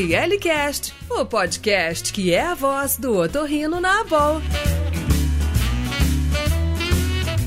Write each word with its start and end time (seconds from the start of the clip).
ORLcast, 0.00 0.94
o 1.10 1.26
podcast 1.26 2.10
que 2.10 2.32
é 2.32 2.40
a 2.40 2.54
voz 2.54 2.96
do 2.96 3.18
otorrino 3.18 3.82
na 3.82 4.00
Abol. 4.00 4.40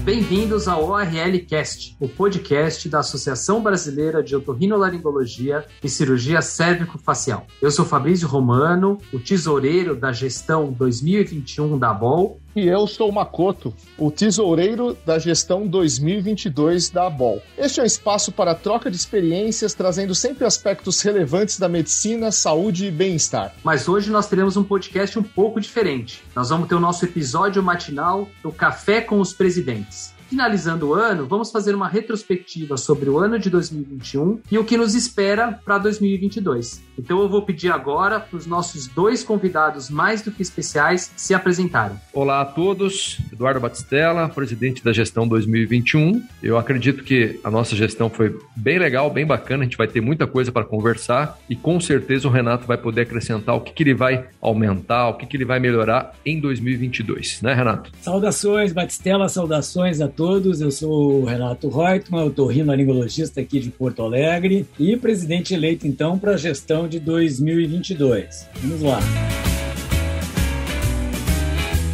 Bem-vindos 0.04 0.68
ao 0.68 0.88
ORLcast, 0.88 1.96
o 2.00 2.08
podcast 2.08 2.88
da 2.88 3.00
Associação 3.00 3.64
Brasileira 3.64 4.22
de 4.22 4.36
Otorrinolaringologia 4.36 5.66
e 5.84 5.90
Cirurgia 5.90 6.44
Cérvico-Facial. 6.44 7.48
Eu 7.60 7.72
sou 7.72 7.86
Fabrício 7.86 8.28
Romano, 8.28 9.00
o 9.12 9.20
tesoureiro 9.20 9.96
da 9.96 10.12
gestão 10.12 10.72
2021 10.72 11.80
da 11.80 11.90
ABOL. 11.90 12.40
E 12.56 12.68
eu 12.68 12.86
sou 12.86 13.10
o 13.10 13.12
Makoto, 13.12 13.74
o 13.98 14.12
tesoureiro 14.12 14.96
da 15.04 15.18
gestão 15.18 15.66
2022 15.66 16.92
da 16.92 17.08
ABOL. 17.08 17.42
Este 17.58 17.80
é 17.80 17.84
um 17.84 17.86
espaço 17.86 18.32
para 18.32 18.54
troca 18.54 18.92
de 18.92 18.96
experiências, 18.96 19.74
trazendo 19.74 20.14
sempre 20.14 20.46
aspectos 20.46 21.02
relevantes 21.02 21.58
da 21.58 21.68
medicina, 21.68 22.32
saúde 22.32 22.86
e 22.86 22.92
bem-estar. 22.92 23.56
Mas 23.64 23.90
hoje 23.90 24.12
nós 24.12 24.28
teremos 24.28 24.56
um 24.56 24.64
podcast 24.64 25.18
um 25.18 25.24
pouco 25.24 25.60
diferente. 25.60 26.24
Nós 26.36 26.50
vamos 26.50 26.70
ter 26.70 26.76
o 26.76 26.80
nosso 26.80 27.04
episódio 27.06 27.64
matinal 27.64 28.30
do 28.44 28.52
Café 28.52 29.02
com 29.02 29.20
os 29.20 29.34
Presidentes. 29.34 30.13
Finalizando 30.34 30.88
o 30.88 30.94
ano, 30.96 31.28
vamos 31.28 31.52
fazer 31.52 31.76
uma 31.76 31.88
retrospectiva 31.88 32.76
sobre 32.76 33.08
o 33.08 33.20
ano 33.20 33.38
de 33.38 33.52
2021 33.52 34.40
e 34.52 34.58
o 34.58 34.64
que 34.64 34.76
nos 34.76 34.96
espera 34.96 35.60
para 35.64 35.78
2022. 35.78 36.82
Então 36.98 37.22
eu 37.22 37.30
vou 37.30 37.44
pedir 37.44 37.72
agora 37.72 38.20
para 38.20 38.36
os 38.36 38.48
nossos 38.48 38.88
dois 38.88 39.24
convidados 39.24 39.92
mais 39.92 40.24
do 40.24 40.32
que 40.32 40.42
especiais 40.42 41.12
se 41.16 41.36
apresentarem. 41.36 41.98
Olá 42.12 42.42
a 42.42 42.46
todos, 42.46 43.20
Eduardo 43.32 43.60
Batistella, 43.60 44.28
presidente 44.28 44.84
da 44.84 44.92
gestão 44.92 45.28
2021. 45.28 46.24
Eu 46.42 46.58
acredito 46.58 47.04
que 47.04 47.40
a 47.44 47.52
nossa 47.52 47.76
gestão 47.76 48.10
foi 48.10 48.36
bem 48.56 48.80
legal, 48.80 49.12
bem 49.12 49.28
bacana, 49.28 49.62
a 49.62 49.66
gente 49.66 49.78
vai 49.78 49.88
ter 49.88 50.02
muita 50.02 50.26
coisa 50.26 50.52
para 50.52 50.66
conversar 50.66 51.38
e 51.48 51.56
com 51.56 51.80
certeza 51.80 52.28
o 52.28 52.32
Renato 52.32 52.66
vai 52.66 52.78
poder 52.78 53.02
acrescentar 53.02 53.54
o 53.54 53.62
que, 53.62 53.72
que 53.72 53.84
ele 53.84 53.94
vai 53.94 54.26
aumentar, 54.42 55.10
o 55.10 55.14
que, 55.14 55.28
que 55.28 55.38
ele 55.38 55.46
vai 55.46 55.60
melhorar 55.60 56.16
em 56.26 56.40
2022, 56.40 57.44
né 57.44 57.54
Renato? 57.54 57.92
Saudações 58.02 58.74
Batistella, 58.74 59.30
saudações 59.30 60.02
a 60.02 60.08
todos. 60.08 60.23
Eu 60.62 60.72
sou 60.72 61.22
o 61.22 61.26
Renato 61.26 61.68
Reutemann, 61.68 62.28
otorrinolaringologista 62.28 63.42
aqui 63.42 63.60
de 63.60 63.70
Porto 63.70 64.04
Alegre 64.04 64.66
e 64.80 64.96
presidente 64.96 65.54
eleito 65.54 65.86
então 65.86 66.18
para 66.18 66.36
a 66.36 66.38
gestão 66.38 66.88
de 66.88 66.98
2022. 66.98 68.48
Vamos 68.62 68.82
lá. 68.82 69.00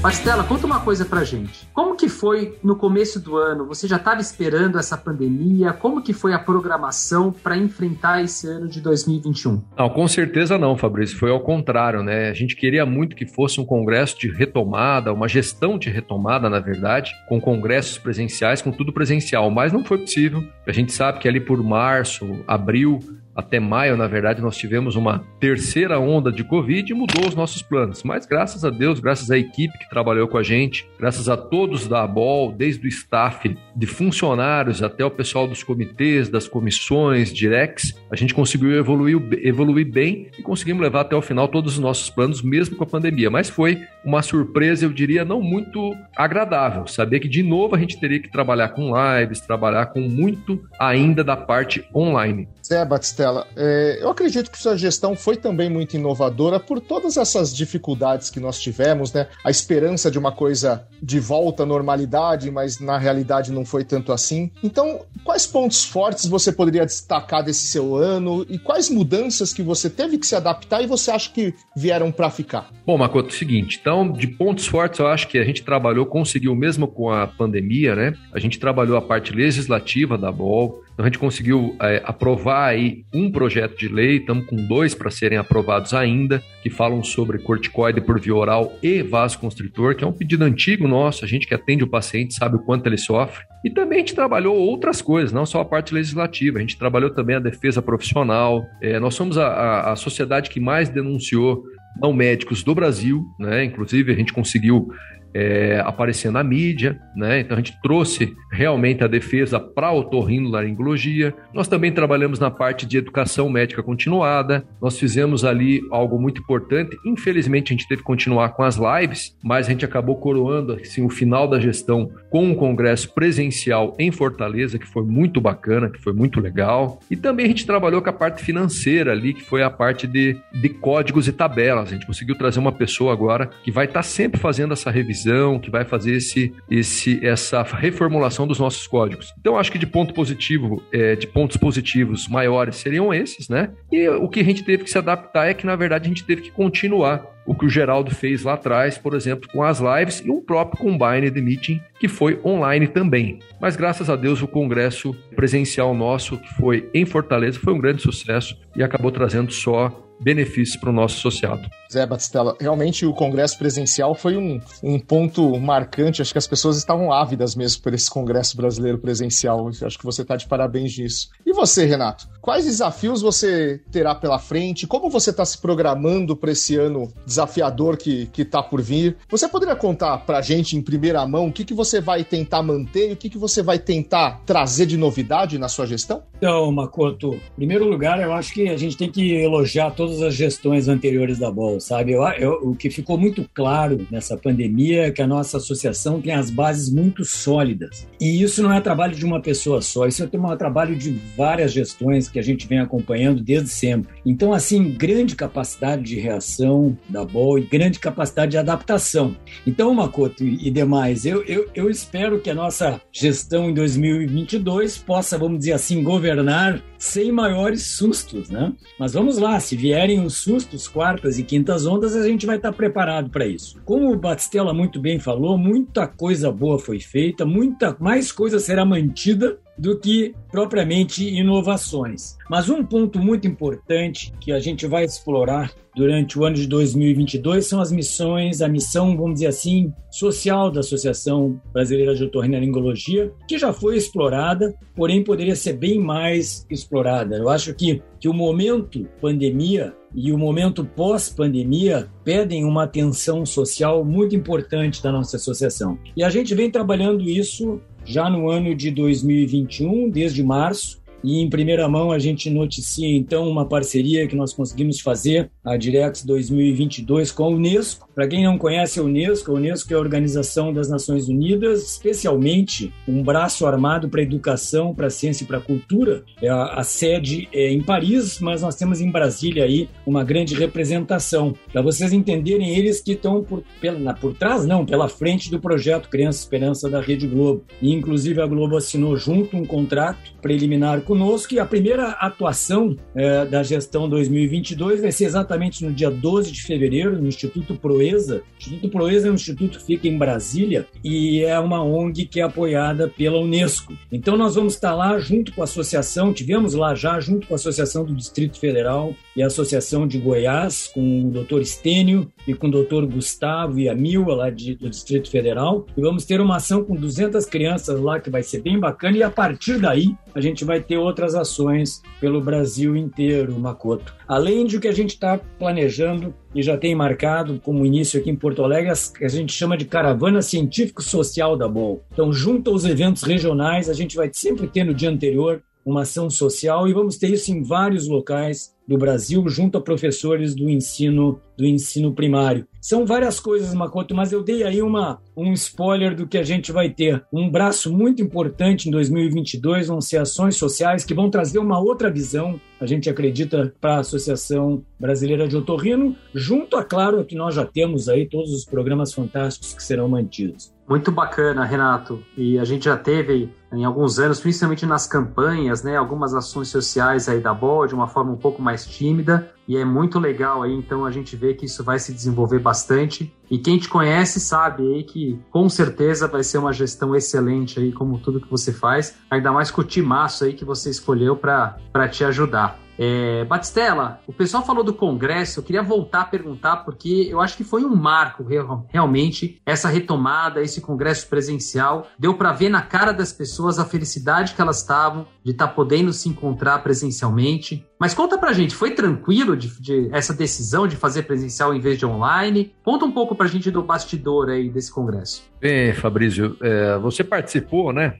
Bastela, 0.02 0.45
conta 0.45 0.66
uma 0.66 0.80
coisa 0.80 1.03
pra 1.03 1.25
gente. 1.25 1.67
Como 1.73 1.94
que 1.94 2.08
foi 2.08 2.58
no 2.64 2.78
começo 2.78 3.19
do 3.19 3.36
ano? 3.36 3.66
Você 3.66 3.86
já 3.86 3.97
estava 3.97 4.22
esperando 4.22 4.80
essa 4.80 4.95
pandemia? 4.95 5.73
Como 5.73 6.02
que 6.02 6.14
foi 6.14 6.33
a 6.33 6.39
programação 6.39 7.33
para 7.33 7.58
enfrentar 7.58 8.23
esse 8.23 8.47
ano 8.47 8.70
de 8.70 8.80
2021? 8.80 9.61
Não, 9.77 9.89
com 9.89 10.08
certeza 10.08 10.58
não, 10.58 10.77
Fabrício. 10.77 11.17
Foi 11.17 11.30
ao 11.30 11.42
contrário, 11.42 12.02
né? 12.02 12.30
A 12.30 12.33
gente 12.33 12.55
queria 12.55 12.86
muito 12.86 13.14
que 13.14 13.25
fosse 13.25 13.59
um 13.59 13.66
congresso 13.66 14.17
de 14.17 14.31
retomada, 14.31 15.11
uma 15.11 15.27
gestão 15.27 15.77
de 15.77 15.89
retomada, 15.89 16.50
na 16.50 16.61
verdade, 16.61 17.11
com 17.27 17.42
congressos 17.42 17.97
presenciais, 17.97 18.61
com 18.61 18.72
tudo 18.72 18.94
presencial, 18.94 19.52
mas 19.52 19.73
não 19.73 19.83
foi 19.83 19.97
possível. 19.97 20.42
A 20.66 20.72
gente 20.72 20.94
sabe 20.94 21.20
que 21.20 21.27
ali 21.27 21.42
por 21.42 21.61
março, 21.61 22.42
abril, 22.47 23.00
até 23.39 23.59
maio, 23.59 23.97
na 23.97 24.07
verdade, 24.07 24.41
nós 24.41 24.57
tivemos 24.57 24.95
uma 24.95 25.25
terceira 25.39 25.99
onda 25.99 26.31
de 26.31 26.43
Covid 26.43 26.91
e 26.91 26.95
mudou 26.95 27.27
os 27.27 27.35
nossos 27.35 27.61
planos. 27.61 28.03
Mas 28.03 28.25
graças 28.25 28.63
a 28.63 28.69
Deus, 28.69 28.99
graças 28.99 29.31
à 29.31 29.37
equipe 29.37 29.77
que 29.77 29.89
trabalhou 29.89 30.27
com 30.27 30.37
a 30.37 30.43
gente, 30.43 30.87
graças 30.99 31.27
a 31.27 31.35
todos 31.35 31.87
da 31.87 32.03
ABOL, 32.03 32.51
desde 32.51 32.85
o 32.85 32.89
staff 32.89 33.57
de 33.75 33.87
funcionários 33.87 34.83
até 34.83 35.03
o 35.03 35.11
pessoal 35.11 35.47
dos 35.47 35.63
comitês, 35.63 36.29
das 36.29 36.47
comissões, 36.47 37.33
directs, 37.33 37.98
a 38.11 38.15
gente 38.15 38.33
conseguiu 38.33 38.75
evoluir, 38.77 39.17
evoluir 39.43 39.89
bem 39.89 40.30
e 40.37 40.42
conseguimos 40.42 40.81
levar 40.81 41.02
até 41.02 41.15
o 41.15 41.21
final 41.21 41.47
todos 41.47 41.73
os 41.73 41.80
nossos 41.80 42.09
planos, 42.09 42.42
mesmo 42.42 42.75
com 42.75 42.83
a 42.83 42.87
pandemia. 42.87 43.30
Mas 43.30 43.49
foi 43.49 43.81
uma 44.03 44.21
surpresa, 44.21 44.86
eu 44.86 44.92
diria, 44.92 45.23
não 45.23 45.42
muito 45.42 45.95
agradável. 46.15 46.87
Saber 46.87 47.20
que 47.20 47.27
de 47.27 47.43
novo 47.43 47.75
a 47.75 47.80
gente 47.80 47.99
teria 47.99 48.20
que 48.20 48.31
trabalhar 48.31 48.70
com 48.70 48.92
lives, 48.93 49.42
trabalhar 49.42 49.87
com 49.87 50.02
muito 50.02 50.61
ainda 50.80 51.23
da 51.23 51.37
parte 51.37 51.86
online. 51.93 52.47
Zé 52.65 52.86
Batistella, 52.86 53.47
é, 53.55 53.97
eu 54.02 54.09
acredito 54.09 54.52
que 54.52 54.59
sua 54.59 54.77
gestão 54.77 55.15
foi 55.15 55.36
também 55.36 55.70
muito 55.70 55.95
inovadora 55.95 56.59
por 56.59 56.80
todas 56.80 57.17
essas 57.17 57.55
dificuldades 57.55 58.30
que 58.30 58.39
nós 58.39 58.59
tivemos, 58.59 59.11
né? 59.11 59.27
A 59.43 59.49
esperança 59.49 60.11
de 60.11 60.20
uma 60.20 60.31
coisa 60.31 60.86
de 61.02 61.20
volta 61.20 61.64
à 61.64 61.65
normalidade, 61.65 62.52
mas 62.52 62.80
na 62.80 62.97
realidade 62.97 63.52
não 63.52 63.65
foi 63.65 63.83
tanto 63.83 64.11
assim. 64.11 64.52
Então, 64.64 65.02
quais 65.23 65.47
pontos 65.47 65.83
fortes 65.83 66.27
você 66.27 66.52
poderia 66.52 66.86
destacar 66.86 67.43
desse 67.43 67.67
seu 67.67 67.95
ano 67.99 68.45
e 68.49 68.58
quais 68.58 68.89
mudanças 68.89 69.54
que 69.54 69.61
você 69.61 69.89
teve 69.89 70.17
que 70.17 70.26
se 70.26 70.36
adaptar 70.36 70.82
e 70.82 70.87
você 70.87 71.11
acha 71.11 71.32
que 71.32 71.54
vieram 71.76 72.11
para 72.11 72.30
ficar? 72.30 72.70
Bom, 72.86 72.98
Makoto, 72.98 73.30
é 73.30 73.32
o 73.32 73.36
seguinte, 73.36 73.77
então, 73.80 74.11
de 74.11 74.27
pontos 74.27 74.65
fortes, 74.65 74.99
eu 74.99 75.08
acho 75.08 75.27
que 75.27 75.37
a 75.37 75.43
gente 75.43 75.64
trabalhou, 75.64 76.05
conseguiu 76.05 76.55
mesmo 76.55 76.88
com 76.88 77.11
a 77.11 77.27
pandemia, 77.27 77.95
né? 77.95 78.14
A 78.33 78.39
gente 78.39 78.59
trabalhou 78.59 78.98
a 78.98 79.02
parte 79.02 79.33
legislativa 79.33 80.17
da 80.17 80.32
BOL, 80.32 80.83
então 80.99 81.05
a 81.05 81.10
gente 81.10 81.17
conseguiu 81.17 81.77
é, 81.82 82.02
aprovar 82.04 82.67
aí 82.67 83.05
um 83.14 83.32
projeto 83.32 83.77
de 83.77 83.87
lei, 83.87 84.17
estamos 84.17 84.45
com 84.45 84.58
dois 84.67 84.93
para 84.93 85.10
serem 85.10 85.37
aprovados 85.37 85.93
ainda, 85.93 86.43
que 86.61 86.70
falam 86.70 87.02
sobre 87.02 87.39
corticoide 87.39 88.02
por 88.02 88.20
via 88.20 88.36
oral 88.36 88.77
e 88.83 89.02
vasoconstritor, 89.02 89.95
que 89.95 90.04
é 90.04 90.08
um 90.08 90.11
pedido 90.11 90.43
antigo 90.43 90.89
nosso, 90.89 91.23
a 91.23 91.27
gente 91.27 91.48
que 91.48 91.54
atende 91.54 91.86
o 91.86 91.88
paciente 91.88 92.33
sabe 92.33 92.58
o 92.58 92.59
quanto 92.59 92.86
ele 92.86 92.98
sofre. 92.98 93.45
E 93.64 93.70
também 93.70 93.99
a 93.99 94.02
gente 94.02 94.14
trabalhou 94.14 94.54
outras 94.58 95.02
coisas, 95.02 95.32
não 95.32 95.45
só 95.45 95.61
a 95.61 95.65
parte 95.65 95.93
legislativa, 95.93 96.58
a 96.58 96.61
gente 96.61 96.77
trabalhou 96.77 97.11
também 97.11 97.38
a 97.38 97.39
defesa 97.39 97.82
profissional. 97.82 98.65
É, 98.82 98.99
nós 98.99 99.15
somos 99.15 99.38
a, 99.38 99.48
a, 99.48 99.92
a 99.93 99.95
sociedade 99.95 100.49
que 100.49 100.59
mais 100.59 100.89
denunciou 100.89 101.64
não 102.02 102.11
médicos 102.11 102.61
do 102.61 102.76
Brasil, 102.76 103.26
né? 103.39 103.64
Inclusive 103.64 104.11
a 104.11 104.15
gente 104.15 104.33
conseguiu 104.33 104.89
é, 105.33 105.81
aparecer 105.85 106.31
na 106.31 106.43
mídia, 106.43 106.99
né? 107.15 107.39
Então 107.39 107.55
a 107.55 107.59
gente 107.59 107.79
trouxe 107.81 108.35
realmente 108.51 109.03
a 109.03 109.07
defesa 109.07 109.59
para 109.59 109.87
a 109.87 109.93
otorrinolaringologia. 109.93 111.33
Nós 111.53 111.67
também 111.67 111.91
trabalhamos 111.91 112.39
na 112.39 112.49
parte 112.49 112.85
de 112.85 112.97
educação 112.97 113.49
médica 113.49 113.83
continuada. 113.83 114.65
Nós 114.81 114.97
fizemos 114.97 115.45
ali 115.45 115.81
algo 115.91 116.19
muito 116.19 116.41
importante. 116.41 116.97
Infelizmente 117.05 117.71
a 117.71 117.75
gente 117.75 117.87
teve 117.87 118.01
que 118.01 118.07
continuar 118.07 118.49
com 118.49 118.63
as 118.63 118.77
lives, 118.77 119.35
mas 119.43 119.67
a 119.67 119.71
gente 119.71 119.85
acabou 119.85 120.15
coroando 120.15 120.73
assim 120.73 121.05
o 121.05 121.09
final 121.09 121.47
da 121.47 121.59
gestão 121.59 122.11
com 122.29 122.45
um 122.45 122.55
congresso 122.55 123.13
presencial 123.13 123.95
em 123.99 124.11
Fortaleza 124.11 124.79
que 124.79 124.87
foi 124.87 125.03
muito 125.03 125.39
bacana, 125.41 125.89
que 125.89 126.01
foi 126.01 126.13
muito 126.13 126.39
legal. 126.39 126.99
E 127.09 127.15
também 127.15 127.45
a 127.45 127.49
gente 127.49 127.65
trabalhou 127.65 128.01
com 128.01 128.09
a 128.09 128.13
parte 128.13 128.44
financeira 128.44 129.11
ali, 129.11 129.33
que 129.33 129.44
foi 129.44 129.63
a 129.63 129.69
parte 129.69 130.07
de, 130.07 130.38
de 130.53 130.69
códigos 130.69 131.27
e 131.27 131.31
tabelas. 131.31 131.89
A 131.89 131.94
gente 131.94 132.06
conseguiu 132.06 132.35
trazer 132.35 132.59
uma 132.59 132.71
pessoa 132.71 133.13
agora 133.13 133.50
que 133.63 133.71
vai 133.71 133.85
estar 133.85 134.00
tá 134.00 134.03
sempre 134.03 134.39
fazendo 134.39 134.73
essa 134.73 134.89
revisão, 134.89 135.19
que 135.59 135.69
vai 135.69 135.85
fazer 135.85 136.15
esse, 136.15 136.53
esse, 136.69 137.25
essa 137.25 137.63
reformulação 137.63 138.47
dos 138.47 138.59
nossos 138.59 138.85
códigos. 138.88 139.33
Então, 139.39 139.57
acho 139.57 139.71
que 139.71 139.77
de 139.77 139.88
ponto 139.88 140.13
positivo, 140.13 140.83
é, 140.91 141.15
de 141.15 141.27
pontos 141.27 141.57
positivos 141.57 142.27
maiores 142.27 142.77
seriam 142.77 143.13
esses, 143.13 143.50
né? 143.50 143.71
E 143.91 144.07
o 144.09 144.27
que 144.27 144.39
a 144.39 144.44
gente 144.44 144.63
teve 144.63 144.83
que 144.83 144.89
se 144.89 144.97
adaptar 144.97 145.47
é 145.47 145.53
que, 145.53 145.65
na 145.65 145.75
verdade, 145.75 146.06
a 146.06 146.09
gente 146.09 146.24
teve 146.24 146.41
que 146.41 146.51
continuar 146.51 147.25
o 147.45 147.56
que 147.56 147.65
o 147.65 147.69
Geraldo 147.69 148.13
fez 148.13 148.44
lá 148.44 148.53
atrás, 148.53 149.00
por 149.00 149.15
exemplo, 149.15 149.50
com 149.51 149.63
as 149.63 149.79
lives 149.79 150.21
e 150.24 150.29
um 150.29 150.39
próprio 150.39 150.79
Combine 150.83 151.31
de 151.31 151.41
Meeting, 151.41 151.81
que 152.00 152.07
foi 152.07 152.39
online 152.45 152.88
também. 152.88 153.39
Mas 153.59 153.75
graças 153.75 154.07
a 154.07 154.15
Deus 154.15 154.41
o 154.44 154.47
congresso 154.47 155.15
presencial 155.35 155.95
nosso, 155.95 156.38
que 156.38 156.53
foi 156.53 156.88
em 156.94 157.07
Fortaleza, 157.07 157.59
foi 157.59 157.74
um 157.74 157.79
grande 157.79 158.03
sucesso 158.03 158.56
e 158.75 158.83
acabou 158.83 159.12
trazendo 159.12 159.51
só 159.51 160.08
benefícios 160.19 160.77
para 160.77 160.89
o 160.89 160.94
nosso 160.94 161.18
associado. 161.18 161.69
Zé 161.91 162.06
Batistella, 162.06 162.56
realmente 162.59 163.06
o 163.06 163.13
congresso 163.13 163.57
presencial 163.57 164.13
foi 164.13 164.38
um, 164.38 164.59
um 164.83 165.00
ponto 165.00 165.57
marcante. 165.59 166.21
Acho 166.21 166.31
que 166.31 166.38
as 166.38 166.47
pessoas 166.47 166.77
estavam 166.77 167.11
ávidas 167.11 167.55
mesmo 167.55 167.81
por 167.81 167.94
esse 167.94 168.09
congresso 168.09 168.55
brasileiro 168.55 168.99
presencial. 168.99 169.67
Acho 169.67 169.97
que 169.97 170.05
você 170.05 170.21
está 170.21 170.35
de 170.35 170.47
parabéns 170.47 170.97
nisso. 170.97 171.29
E 171.49 171.51
você, 171.51 171.83
Renato? 171.83 172.29
Quais 172.41 172.65
desafios 172.65 173.21
você 173.21 173.81
terá 173.91 174.15
pela 174.15 174.39
frente? 174.39 174.87
Como 174.87 175.09
você 175.09 175.29
está 175.29 175.43
se 175.43 175.57
programando 175.57 176.35
para 176.35 176.51
esse 176.51 176.75
ano 176.75 177.11
desafiador 177.25 177.97
que 177.97 178.29
está 178.37 178.63
por 178.63 178.81
vir? 178.81 179.17
Você 179.29 179.47
poderia 179.47 179.75
contar 179.75 180.17
para 180.19 180.37
a 180.37 180.41
gente 180.41 180.77
em 180.77 180.81
primeira 180.81 181.25
mão 181.27 181.47
o 181.47 181.51
que, 181.51 181.65
que 181.65 181.73
você 181.73 181.99
vai 181.99 182.23
tentar 182.23 182.63
manter 182.63 183.09
e 183.09 183.13
o 183.13 183.15
que, 183.15 183.29
que 183.29 183.37
você 183.37 183.61
vai 183.61 183.77
tentar 183.77 184.41
trazer 184.45 184.85
de 184.85 184.95
novidade 184.95 185.57
na 185.57 185.67
sua 185.67 185.85
gestão? 185.85 186.23
Então, 186.37 186.71
Makoto, 186.71 187.33
em 187.33 187.55
primeiro 187.55 187.85
lugar, 187.85 188.21
eu 188.21 188.31
acho 188.31 188.53
que 188.53 188.69
a 188.69 188.77
gente 188.77 188.95
tem 188.95 189.11
que 189.11 189.33
elogiar 189.33 189.91
todas 189.91 190.21
as 190.21 190.33
gestões 190.33 190.87
anteriores 190.87 191.37
da 191.37 191.51
BOL 191.51 191.79
sabe? 191.81 192.13
Eu, 192.13 192.23
eu, 192.23 192.53
o 192.63 192.75
que 192.75 192.89
ficou 192.89 193.17
muito 193.17 193.45
claro 193.53 194.07
nessa 194.09 194.37
pandemia 194.37 195.07
é 195.07 195.11
que 195.11 195.21
a 195.21 195.27
nossa 195.27 195.57
associação 195.57 196.21
tem 196.21 196.33
as 196.33 196.49
bases 196.49 196.89
muito 196.89 197.25
sólidas. 197.25 198.07
E 198.19 198.41
isso 198.41 198.63
não 198.63 198.71
é 198.71 198.79
trabalho 198.79 199.15
de 199.15 199.25
uma 199.25 199.41
pessoa 199.41 199.81
só, 199.81 200.07
isso 200.07 200.23
é 200.23 200.37
um 200.37 200.57
trabalho 200.57 200.95
de 200.95 201.11
várias 201.39 201.71
gestões 201.71 202.27
que 202.27 202.38
a 202.38 202.41
gente 202.41 202.68
vem 202.68 202.80
acompanhando 202.80 203.41
desde 203.41 203.69
sempre. 203.69 204.13
Então, 204.25 204.51
assim, 204.51 204.91
grande 204.91 205.38
capacidade 205.38 206.03
de 206.03 206.19
reação 206.19 206.97
da 207.07 207.24
BOL 207.24 207.57
e 207.57 207.63
grande 207.63 207.97
capacidade 207.97 208.51
de 208.51 208.57
adaptação. 208.57 209.38
Então, 209.65 209.94
Makoto 209.94 210.44
e 210.44 210.69
demais, 210.69 211.25
eu, 211.25 211.41
eu, 211.44 211.69
eu 211.74 211.89
espero 211.89 212.41
que 212.41 212.50
a 212.50 212.53
nossa 212.56 213.00
gestão 213.09 213.69
em 213.69 213.74
2022 213.74 214.97
possa, 214.97 215.38
vamos 215.38 215.59
dizer 215.59 215.71
assim, 215.71 216.03
governar 216.03 216.83
sem 216.97 217.31
maiores 217.31 217.83
sustos, 217.83 218.50
né? 218.50 218.74
Mas 219.00 219.13
vamos 219.13 219.38
lá, 219.38 219.57
se 219.62 219.77
vierem 219.77 220.19
os 220.25 220.39
sustos, 220.39 220.89
quartas 220.89 221.39
e 221.39 221.44
quintas 221.44 221.88
ondas, 221.88 222.18
a 222.18 222.27
gente 222.27 222.45
vai 222.45 222.57
estar 222.57 222.74
preparado 222.74 223.30
para 223.30 223.47
isso. 223.47 223.80
Como 223.85 224.12
o 224.12 224.18
Batistella 224.18 224.74
muito 224.74 225.00
bem 225.00 225.18
falou, 225.18 225.57
muita 225.57 226.06
coisa 226.06 226.51
boa 226.51 226.77
foi 226.77 227.00
feita, 227.00 227.45
muita 227.45 227.95
mais 227.97 228.30
coisa 228.30 228.59
será 228.59 228.83
mantida 228.83 229.57
do 229.79 229.97
que 229.97 230.35
propriamente 230.51 231.23
inovações. 231.23 232.37
Mas 232.49 232.69
um 232.69 232.83
ponto 232.83 233.17
muito 233.17 233.47
importante 233.47 234.33
que 234.39 234.51
a 234.51 234.59
gente 234.59 234.85
vai 234.85 235.05
explorar 235.05 235.73
durante 235.95 236.37
o 236.37 236.45
ano 236.45 236.55
de 236.55 236.67
2022 236.67 237.65
são 237.65 237.79
as 237.79 237.91
missões, 237.91 238.61
a 238.61 238.67
missão, 238.67 239.15
vamos 239.15 239.35
dizer 239.35 239.47
assim, 239.47 239.93
social 240.11 240.69
da 240.69 240.81
Associação 240.81 241.59
Brasileira 241.73 242.15
de 242.15 242.23
Otorrinolaringologia, 242.23 243.31
que 243.47 243.57
já 243.57 243.73
foi 243.73 243.97
explorada, 243.97 244.73
porém 244.95 245.23
poderia 245.23 245.55
ser 245.55 245.73
bem 245.73 245.99
mais 245.99 246.65
explorada. 246.69 247.37
Eu 247.37 247.49
acho 247.49 247.73
que, 247.73 248.01
que 248.19 248.27
o 248.27 248.33
momento 248.33 249.07
pandemia 249.21 249.93
e 250.13 250.31
o 250.31 250.37
momento 250.37 250.83
pós-pandemia 250.83 252.09
pedem 252.23 252.65
uma 252.65 252.83
atenção 252.83 253.45
social 253.45 254.03
muito 254.03 254.35
importante 254.35 255.03
da 255.03 255.11
nossa 255.11 255.37
associação. 255.37 255.99
E 256.15 256.23
a 256.23 256.29
gente 256.29 256.55
vem 256.55 256.71
trabalhando 256.71 257.21
isso 257.23 257.79
já 258.09 258.27
no 258.27 258.50
ano 258.50 258.73
de 258.73 258.89
2021, 258.89 260.09
desde 260.09 260.44
março, 260.44 260.98
e 261.24 261.39
em 261.39 261.50
primeira 261.50 261.88
mão 261.88 262.12
a 262.12 262.19
gente 262.19 262.50
noticia 262.50 263.16
então 263.16 263.48
uma 263.48 263.66
parceria 263.66 264.27
que 264.27 264.36
nós 264.36 264.54
conseguimos 264.54 265.00
fazer, 265.00 265.50
a 265.63 265.77
Direx 265.77 266.24
2022, 266.24 267.31
com 267.31 267.44
a 267.44 267.48
Unesco. 267.50 268.07
Para 268.13 268.27
quem 268.27 268.44
não 268.44 268.57
conhece 268.57 269.00
a 269.00 269.04
Unesco, 269.04 269.51
a 269.51 269.56
Unesco 269.56 269.94
é 269.94 269.95
a 269.95 270.00
Organização 270.00 270.74
das 270.74 270.89
Nações 270.89 271.30
Unidas, 271.30 271.83
especialmente 271.92 272.94
um 273.07 273.24
braço 273.24 273.66
armado 273.66 274.10
para 274.10 274.21
a 274.21 274.24
educação, 274.24 274.94
para 274.94 275.07
a 275.07 275.10
ciência 275.10 275.44
e 275.44 275.48
para 275.48 275.57
a 275.57 275.62
cultura. 275.62 276.24
É 276.42 276.50
a, 276.50 276.74
a 276.74 276.83
sede 276.83 277.48
é 277.54 277.71
em 277.71 277.81
Paris, 277.81 278.39
mas 278.39 278.62
nós 278.62 278.75
temos 278.75 279.01
em 279.01 279.12
Brasília 279.12 279.63
aí 279.63 279.89
uma 280.06 280.24
grande 280.24 280.56
representação. 280.56 281.54
Para 281.71 281.81
vocês 281.81 282.12
entenderem, 282.12 282.75
eles 282.75 283.00
que 283.01 283.13
estão 283.13 283.44
por, 283.44 283.63
pela, 283.80 284.13
por 284.13 284.33
trás, 284.33 284.66
não, 284.66 284.86
pela 284.86 285.07
frente 285.07 285.50
do 285.50 285.60
projeto 285.60 286.10
Criança 286.10 286.39
Esperança 286.39 286.89
da 286.89 287.00
Rede 287.00 287.27
Globo. 287.27 287.63
E 287.81 287.94
inclusive 287.94 288.42
a 288.42 288.45
Globo 288.45 288.75
assinou 288.75 289.16
junto 289.16 289.56
um 289.56 289.66
contrato 289.66 290.33
preliminar 290.42 291.01
conosco 291.09 291.56
e 291.56 291.59
a 291.59 291.65
primeira 291.65 292.09
atuação 292.09 292.95
é, 293.15 293.44
da 293.44 293.63
gestão 293.63 294.07
2022 294.07 295.01
vai 295.01 295.11
ser 295.11 295.25
exatamente 295.25 295.83
no 295.83 295.91
dia 295.91 296.11
12 296.11 296.51
de 296.51 296.61
fevereiro, 296.61 297.19
no 297.19 297.27
Instituto 297.27 297.73
Proeza. 297.73 298.44
O 298.44 298.57
Instituto 298.59 298.89
Proeza 298.89 299.27
é 299.27 299.31
um 299.31 299.33
instituto 299.33 299.79
que 299.79 299.85
fica 299.85 300.07
em 300.07 300.15
Brasília 300.15 300.85
e 301.03 301.41
é 301.41 301.59
uma 301.59 301.83
ONG 301.83 302.25
que 302.25 302.39
é 302.39 302.44
apoiada 302.44 303.07
pela 303.07 303.39
Unesco. 303.39 303.97
Então 304.11 304.38
nós 304.38 304.53
vamos 304.53 304.75
estar 304.75 304.94
lá 304.94 305.17
junto 305.17 305.51
com 305.51 305.61
a 305.61 305.63
associação, 305.63 306.31
tivemos 306.31 306.75
lá 306.75 306.94
já 306.94 307.19
junto 307.19 307.47
com 307.47 307.56
a 307.56 307.57
Associação 307.57 308.06
do 308.06 308.15
Distrito 308.15 308.59
Federal 308.59 309.15
e 309.35 309.41
a 309.41 309.47
Associação 309.47 310.07
de 310.07 310.19
Goiás, 310.19 310.91
com 310.94 311.25
o 311.25 311.31
doutor 311.31 311.63
Estênio 311.63 312.31
e 312.47 312.53
com 312.53 312.67
o 312.67 312.71
doutor 312.71 313.07
Gustavo 313.07 313.79
e 313.79 313.89
a 313.89 313.95
Mila 313.95 314.35
lá 314.35 314.50
de, 314.51 314.75
do 314.75 314.88
Distrito 314.88 315.31
Federal. 315.31 315.88
E 315.97 316.01
vamos 316.01 316.23
ter 316.23 316.39
uma 316.39 316.57
ação 316.57 316.83
com 316.83 316.95
200 316.95 317.45
crianças 317.45 318.00
lá 318.00 318.19
que 318.19 318.29
vai 318.29 318.44
ser 318.44 318.61
bem 318.61 318.79
bacana 318.79 319.17
e 319.17 319.23
a 319.23 319.31
partir 319.31 319.79
daí 319.79 320.15
a 320.33 320.41
gente 320.41 320.65
vai 320.65 320.81
ter 320.81 320.97
outras 320.97 321.35
ações 321.35 322.01
pelo 322.19 322.41
Brasil 322.41 322.95
inteiro, 322.95 323.57
Makoto. 323.59 324.13
Além 324.27 324.65
de 324.65 324.77
o 324.77 324.79
que 324.79 324.87
a 324.87 324.93
gente 324.93 325.11
está 325.11 325.37
planejando 325.37 326.33
e 326.53 326.61
já 326.61 326.77
tem 326.77 326.95
marcado 326.95 327.59
como 327.63 327.85
início 327.85 328.19
aqui 328.19 328.29
em 328.29 328.35
Porto 328.35 328.63
Alegre, 328.63 328.91
a 328.91 329.27
gente 329.27 329.53
chama 329.53 329.77
de 329.77 329.85
caravana 329.85 330.41
científico-social 330.41 331.57
da 331.57 331.67
BOL. 331.67 332.03
Então, 332.11 332.31
junto 332.31 332.71
aos 332.71 332.85
eventos 332.85 333.23
regionais, 333.23 333.89
a 333.89 333.93
gente 333.93 334.15
vai 334.15 334.29
sempre 334.33 334.67
ter 334.67 334.83
no 334.83 334.93
dia 334.93 335.09
anterior 335.09 335.61
uma 335.85 336.01
ação 336.01 336.29
social 336.29 336.87
e 336.87 336.93
vamos 336.93 337.17
ter 337.17 337.31
isso 337.31 337.51
em 337.51 337.63
vários 337.63 338.07
locais 338.07 338.75
do 338.87 338.97
Brasil 338.97 339.47
junto 339.47 339.77
a 339.77 339.81
professores 339.81 340.55
do 340.55 340.69
ensino 340.69 341.39
do 341.59 341.65
ensino 341.65 342.13
primário. 342.13 342.65
São 342.81 343.06
várias 343.06 343.41
coisas, 343.41 343.73
Makoto, 343.73 344.15
mas 344.15 344.31
eu 344.31 344.41
dei 344.41 344.63
aí 344.63 344.81
uma, 344.81 345.21
um 345.35 345.51
spoiler 345.51 346.15
do 346.15 346.25
que 346.25 346.38
a 346.38 346.44
gente 346.44 346.71
vai 346.71 346.89
ter. 346.89 347.21
Um 347.33 347.51
braço 347.51 347.91
muito 347.91 348.21
importante 348.21 348.88
em 348.88 348.91
2022 348.91 349.88
vão 349.88 350.00
ser 350.00 350.17
ações 350.17 350.56
sociais 350.56 351.03
que 351.03 351.13
vão 351.13 351.29
trazer 351.29 351.59
uma 351.59 351.77
outra 351.77 352.09
visão, 352.09 352.59
a 352.79 352.85
gente 352.85 353.09
acredita, 353.09 353.73
para 353.81 353.97
a 353.97 354.00
Associação 354.00 354.81
Brasileira 354.97 355.45
de 355.50 355.57
Otorrino, 355.57 356.15
junto 356.33 356.77
a, 356.77 356.83
claro, 356.83 357.25
que 357.25 357.35
nós 357.35 357.53
já 357.56 357.65
temos 357.65 358.07
aí 358.07 358.25
todos 358.25 358.53
os 358.53 358.63
programas 358.63 359.13
fantásticos 359.13 359.73
que 359.73 359.83
serão 359.83 360.07
mantidos. 360.07 360.73
Muito 360.88 361.11
bacana, 361.11 361.65
Renato. 361.65 362.23
E 362.38 362.57
a 362.57 362.63
gente 362.63 362.85
já 362.85 362.95
teve 362.97 363.53
em 363.71 363.85
alguns 363.85 364.17
anos, 364.17 364.39
principalmente 364.39 364.85
nas 364.85 365.06
campanhas, 365.06 365.83
né, 365.83 365.95
algumas 365.95 366.33
ações 366.33 366.69
sociais 366.69 367.29
aí 367.29 367.39
da 367.39 367.53
BOL 367.53 367.85
de 367.85 367.94
uma 367.94 368.07
forma 368.07 368.31
um 368.31 368.38
pouco 368.38 368.61
mais 368.61 368.88
tímida, 368.88 369.51
e 369.69 369.77
é 369.77 369.86
muito 369.86 370.18
legal 370.18 370.63
aí, 370.63 370.74
então 370.74 371.06
a 371.06 371.12
gente 371.12 371.36
vê 371.36 371.54
que 371.54 371.68
isso 371.68 371.83
vai 371.83 372.00
se 372.00 372.12
desenvolver 372.12 372.57
bastante. 372.57 373.31
E 373.51 373.60
quem 373.60 373.77
te 373.77 373.88
conhece 373.88 374.39
sabe 374.39 374.81
aí 374.81 375.04
que 375.04 375.39
com 375.51 375.69
certeza 375.69 376.27
vai 376.27 376.44
ser 376.44 376.57
uma 376.57 376.74
gestão 376.74 377.16
excelente 377.16 377.80
aí, 377.80 377.92
como 377.92 378.18
tudo 378.18 378.42
que 378.42 378.50
você 378.50 378.74
faz, 378.74 379.16
ainda 379.30 379.51
mais 379.51 379.69
com 379.69 379.81
o 379.81 379.83
timaço 379.83 380.44
aí 380.44 380.54
que 380.54 380.66
você 380.66 380.89
escolheu 380.89 381.36
para 381.36 382.07
te 382.10 382.24
ajudar. 382.24 382.80
É, 383.01 383.45
Batistella, 383.45 384.19
o 384.27 384.33
pessoal 384.33 384.66
falou 384.66 384.83
do 384.83 384.94
Congresso, 384.94 385.62
eu 385.62 385.63
queria 385.63 385.81
voltar 385.81 386.19
a 386.19 386.25
perguntar, 386.25 386.77
porque 386.83 387.30
eu 387.31 387.39
acho 387.39 387.56
que 387.56 387.63
foi 387.63 387.86
um 387.86 387.95
marco 387.95 388.45
realmente 388.89 389.62
essa 389.66 389.88
retomada, 389.88 390.62
esse 390.62 390.81
Congresso 390.81 391.30
presencial. 391.30 392.07
Deu 392.19 392.33
para 392.33 392.51
ver 392.51 392.68
na 392.68 392.81
cara 392.81 393.13
das 393.13 393.31
pessoas 393.31 393.80
a 393.80 393.86
felicidade 393.86 394.54
que 394.54 394.62
elas 394.62 394.81
estavam 394.81 395.25
de 395.49 395.55
estar 395.55 395.67
tá 395.67 395.73
podendo 395.73 396.13
se 396.13 396.29
encontrar 396.29 396.77
presencialmente. 396.79 397.83
Mas 397.99 398.13
conta 398.13 398.37
pra 398.37 398.53
gente, 398.53 398.75
foi 398.75 398.91
tranquilo 398.91 399.57
de, 399.57 399.67
de, 399.81 400.09
essa 400.11 400.33
decisão 400.33 400.87
de 400.87 400.95
fazer 400.95 401.23
presencial 401.23 401.73
em 401.73 401.79
vez 401.79 401.97
de 401.97 402.05
online? 402.05 402.71
Conta 402.83 403.03
um 403.03 403.11
pouco 403.11 403.35
pra 403.35 403.47
gente 403.47 403.71
do 403.71 403.81
bastidor 403.81 404.49
aí 404.49 404.69
desse 404.69 404.93
congresso. 404.93 405.43
Bem, 405.59 405.91
Fabrício, 405.93 406.55
é, 406.61 406.97
você 406.99 407.23
participou, 407.23 407.91
né, 407.91 408.13